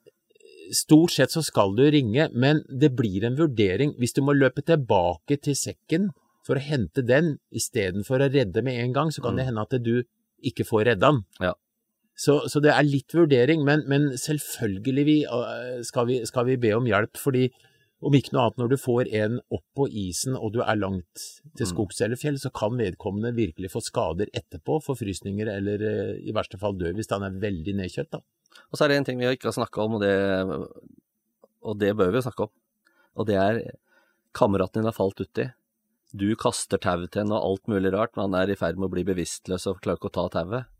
stort 0.75 1.15
sett 1.15 1.35
så 1.35 1.43
skal 1.47 1.75
du 1.79 1.85
ringe, 1.91 2.29
men 2.33 2.65
det 2.69 2.93
blir 2.99 3.25
en 3.27 3.39
vurdering. 3.39 3.95
Hvis 3.99 4.15
du 4.17 4.23
må 4.27 4.35
løpe 4.37 4.65
tilbake 4.67 5.39
til 5.43 5.57
sekken 5.59 6.11
for 6.47 6.59
å 6.59 6.65
hente 6.65 7.05
den 7.07 7.37
istedenfor 7.55 8.23
å 8.23 8.31
redde 8.33 8.65
med 8.67 8.79
en 8.83 8.95
gang, 8.97 9.15
så 9.15 9.23
kan 9.25 9.39
det 9.39 9.47
hende 9.49 9.63
at 9.67 9.77
du 9.83 10.03
ikke 10.47 10.67
får 10.67 10.89
redda 10.93 11.13
den. 11.13 11.25
Ja. 11.43 11.55
Så, 12.21 12.43
så 12.53 12.61
det 12.61 12.73
er 12.75 12.85
litt 12.85 13.15
vurdering, 13.17 13.63
men, 13.65 13.87
men 13.89 14.11
selvfølgelig 14.19 15.05
vi, 15.07 15.19
øh, 15.25 15.81
skal, 15.87 16.09
vi, 16.11 16.19
skal 16.29 16.49
vi 16.51 16.59
be 16.61 16.75
om 16.77 16.89
hjelp, 16.89 17.17
fordi 17.17 17.47
om 18.01 18.15
ikke 18.17 18.33
noe 18.33 18.47
annet 18.47 18.61
når 18.63 18.71
du 18.73 18.77
får 18.81 19.11
en 19.21 19.39
opp 19.53 19.65
på 19.77 19.87
isen 20.03 20.37
og 20.39 20.55
du 20.55 20.63
er 20.65 20.79
langt 20.81 21.25
til 21.59 21.69
skogs 21.69 22.01
eller 22.01 22.17
fjell, 22.21 22.39
så 22.41 22.49
kan 22.55 22.79
vedkommende 22.81 23.35
virkelig 23.37 23.73
få 23.75 23.83
skader 23.85 24.31
etterpå, 24.33 24.79
forfrysninger 24.87 25.51
eller 25.53 25.85
øh, 25.85 26.15
i 26.25 26.33
verste 26.37 26.61
fall 26.61 26.79
dø 26.81 26.95
hvis 26.97 27.11
han 27.13 27.27
er 27.29 27.37
veldig 27.43 27.77
nedkjøtt. 27.83 28.17
da. 28.17 28.23
Og 28.71 28.79
så 28.79 28.85
er 28.85 28.93
det 28.93 29.01
en 29.01 29.09
ting 29.11 29.21
vi 29.21 29.29
ikke 29.29 29.51
har 29.51 29.59
snakka 29.59 29.85
om, 29.85 29.99
og 29.99 30.05
det, 30.05 30.15
og 31.61 31.79
det 31.81 31.93
bør 31.99 32.13
vi 32.15 32.25
snakke 32.25 32.49
om. 32.49 32.55
Og 33.21 33.29
det 33.29 33.37
er 33.37 33.63
kameraten 34.37 34.81
din 34.81 34.89
har 34.89 34.97
falt 34.97 35.21
uti. 35.21 35.51
Du 36.17 36.29
kaster 36.39 36.81
tauet 36.83 37.13
til 37.13 37.23
henne 37.23 37.37
og 37.37 37.53
alt 37.53 37.71
mulig 37.71 37.93
rart, 37.95 38.17
men 38.17 38.31
han 38.31 38.41
er 38.41 38.53
i 38.53 38.59
ferd 38.59 38.79
med 38.81 38.89
å 38.89 38.95
bli 38.95 39.05
bevisstløs 39.07 39.69
og 39.71 39.83
klarer 39.85 40.01
ikke 40.01 40.11
å 40.11 40.17
ta 40.17 40.29
tauet. 40.41 40.71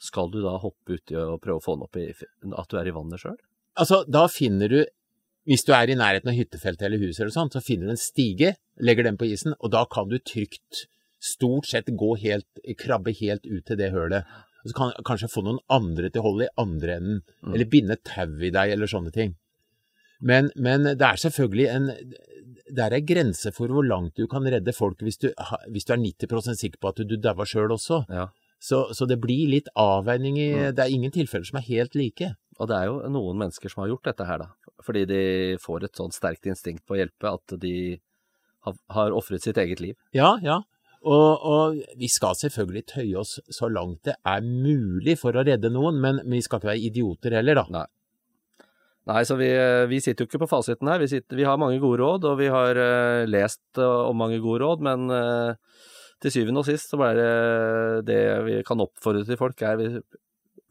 Skal 0.00 0.30
du 0.32 0.40
da 0.44 0.56
hoppe 0.60 0.98
uti 0.98 1.16
og 1.18 1.40
prøve 1.42 1.60
å 1.60 1.64
få 1.64 1.76
han 1.76 1.84
opp 1.86 1.98
i 2.00 2.08
at 2.12 2.70
du 2.70 2.78
er 2.78 2.88
i 2.88 2.94
vannet 2.94 3.22
sjøl? 3.22 3.36
Altså, 3.80 4.02
da 4.06 4.26
finner 4.30 4.70
du, 4.70 4.80
hvis 5.48 5.64
du 5.66 5.74
er 5.76 5.90
i 5.92 5.98
nærheten 5.98 6.30
av 6.32 6.36
hyttefeltet 6.38 6.86
eller 6.88 7.02
huset 7.02 7.24
eller 7.24 7.34
sånt, 7.34 7.54
så 7.56 7.62
finner 7.64 7.90
du 7.90 7.94
en 7.94 8.00
stige, 8.00 8.54
legger 8.80 9.08
den 9.08 9.18
på 9.20 9.28
isen, 9.28 9.56
og 9.60 9.72
da 9.74 9.84
kan 9.90 10.08
du 10.10 10.18
trygt, 10.18 10.86
stort 11.24 11.68
sett 11.68 11.88
gå 11.88 12.10
helt, 12.20 12.48
krabbe 12.80 13.14
helt 13.16 13.46
ut 13.48 13.64
til 13.68 13.78
det 13.80 13.92
hølet. 13.94 14.28
Og 14.64 14.72
så 14.72 14.76
kan 14.76 14.92
du 14.92 15.04
kanskje 15.08 15.30
få 15.32 15.44
noen 15.44 15.60
andre 15.72 16.10
til 16.12 16.20
å 16.20 16.26
holde 16.28 16.48
i 16.48 16.54
andre 16.60 16.98
enden, 16.98 17.22
eller 17.52 17.68
binde 17.72 17.96
tau 18.04 18.40
i 18.40 18.52
deg, 18.52 18.72
eller 18.74 18.90
sånne 18.90 19.12
ting. 19.12 19.36
Men, 20.24 20.50
men 20.56 20.86
det 20.86 21.04
er 21.04 21.20
selvfølgelig 21.20 21.66
en, 21.72 21.90
det 22.72 22.84
er 22.84 22.96
ei 22.96 23.02
grense 23.04 23.52
for 23.52 23.72
hvor 23.72 23.84
langt 23.84 24.16
du 24.16 24.24
kan 24.30 24.46
redde 24.48 24.72
folk 24.72 25.02
hvis 25.04 25.20
du, 25.20 25.28
hvis 25.72 25.84
du 25.84 25.92
er 25.92 26.00
90% 26.00 26.60
sikker 26.60 26.80
på 26.80 26.92
at 26.92 27.02
du 27.04 27.16
dauer 27.20 27.48
sjøl 27.48 27.74
også. 27.74 28.04
Ja. 28.08 28.30
Så, 28.64 28.86
så 28.96 29.04
det 29.04 29.18
blir 29.20 29.50
litt 29.52 29.68
avveining 29.76 30.38
i, 30.40 30.48
det 30.72 30.80
er 30.80 30.92
ingen 30.92 31.12
tilfeller 31.12 31.44
som 31.44 31.60
er 31.60 31.66
helt 31.66 31.98
like. 31.98 32.30
Og 32.60 32.70
det 32.70 32.76
er 32.76 32.90
jo 32.90 33.00
noen 33.10 33.40
mennesker 33.40 33.72
som 33.72 33.82
har 33.82 33.90
gjort 33.92 34.10
dette 34.10 34.26
her, 34.28 34.44
da. 34.44 34.74
Fordi 34.84 35.04
de 35.08 35.22
får 35.62 35.88
et 35.88 35.98
sånn 35.98 36.14
sterkt 36.14 36.46
instinkt 36.50 36.84
på 36.86 36.96
å 36.96 37.00
hjelpe 37.00 37.32
at 37.32 37.56
de 37.62 37.74
har, 38.66 38.78
har 38.94 39.16
ofret 39.16 39.44
sitt 39.44 39.58
eget 39.60 39.82
liv. 39.82 39.96
Ja, 40.16 40.36
ja. 40.44 40.60
Og, 41.04 41.44
og 41.44 41.80
vi 42.00 42.08
skal 42.08 42.36
selvfølgelig 42.38 42.84
tøye 42.88 43.18
oss 43.20 43.36
så 43.52 43.68
langt 43.68 44.06
det 44.08 44.14
er 44.24 44.44
mulig 44.44 45.18
for 45.20 45.36
å 45.36 45.44
redde 45.44 45.68
noen, 45.72 45.98
men 46.00 46.22
vi 46.30 46.40
skal 46.44 46.62
ikke 46.62 46.70
være 46.70 46.86
idioter 46.88 47.36
heller, 47.36 47.60
da. 47.60 47.66
Nei. 47.80 47.86
Nei, 49.04 49.20
så 49.28 49.36
vi, 49.36 49.50
vi 49.90 49.98
sitter 50.00 50.24
jo 50.24 50.30
ikke 50.30 50.46
på 50.46 50.48
fasiten 50.54 50.88
her. 50.88 51.02
Vi, 51.02 51.10
sitter, 51.12 51.36
vi 51.36 51.44
har 51.44 51.60
mange 51.60 51.76
gode 51.82 52.00
råd, 52.00 52.24
og 52.30 52.38
vi 52.40 52.48
har 52.48 52.78
uh, 52.80 53.26
lest 53.28 53.60
uh, 53.76 54.06
om 54.08 54.16
mange 54.16 54.38
gode 54.40 54.62
råd, 54.64 54.84
men 54.86 55.10
uh, 55.12 55.82
til 56.24 56.32
syvende 56.32 56.62
og 56.62 56.68
sist 56.70 56.88
så 56.88 57.00
er 57.10 57.18
det 57.20 57.32
det 58.08 58.20
vi 58.46 58.54
kan 58.64 58.80
oppfordre 58.80 59.26
til 59.28 59.36
folk, 59.36 59.60
er 59.60 60.00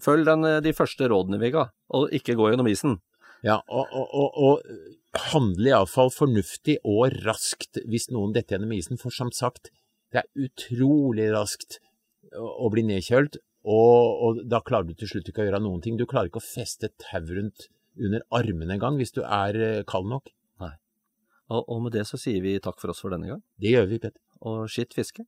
følg 0.04 0.28
den, 0.28 0.46
eh, 0.50 0.60
de 0.66 0.74
første 0.76 1.08
rådene 1.12 1.40
vi 1.42 1.54
ga, 1.56 1.68
og 1.96 2.14
ikke 2.16 2.36
gå 2.40 2.52
gjennom 2.52 2.70
isen. 2.72 3.00
Ja, 3.44 3.60
og, 3.68 3.92
og, 3.92 4.12
og, 4.16 4.38
og 4.44 5.24
handle 5.34 5.74
iallfall 5.74 6.12
fornuftig 6.16 6.78
og 6.88 7.16
raskt 7.26 7.82
hvis 7.92 8.10
noen 8.14 8.36
detter 8.36 8.58
gjennom 8.58 8.76
isen, 8.76 9.00
for 9.02 9.14
som 9.16 9.34
sagt, 9.36 9.72
det 10.14 10.24
er 10.24 10.46
utrolig 10.48 11.28
raskt 11.34 11.80
å, 12.32 12.46
å 12.68 12.72
bli 12.74 12.86
nedkjølt, 12.88 13.40
og, 13.64 14.24
og 14.24 14.44
da 14.52 14.60
klarer 14.64 14.92
du 14.92 14.96
til 15.00 15.12
slutt 15.12 15.30
ikke 15.32 15.44
å 15.44 15.48
gjøre 15.48 15.64
noen 15.64 15.84
ting. 15.84 15.96
Du 16.00 16.08
klarer 16.10 16.28
ikke 16.28 16.42
å 16.42 16.46
feste 16.46 16.92
tau 17.00 17.24
rundt 17.30 17.70
under 17.96 18.24
armene 18.36 18.76
engang 18.76 18.98
hvis 19.00 19.16
du 19.16 19.22
er 19.24 19.60
eh, 19.60 19.84
kald 19.88 20.10
nok. 20.12 20.34
Og, 21.52 21.70
og 21.70 21.82
med 21.86 21.94
det 21.94 22.06
så 22.08 22.18
sier 22.20 22.42
vi 22.44 22.60
takk 22.64 22.80
for 22.82 22.94
oss 22.94 23.04
for 23.04 23.14
denne 23.14 23.30
gang, 23.30 23.42
Det 23.60 23.76
gjør 23.76 23.90
vi, 23.92 24.00
Petter. 24.00 24.22
og 24.42 24.70
skitt 24.72 24.96
fiske. 24.96 25.28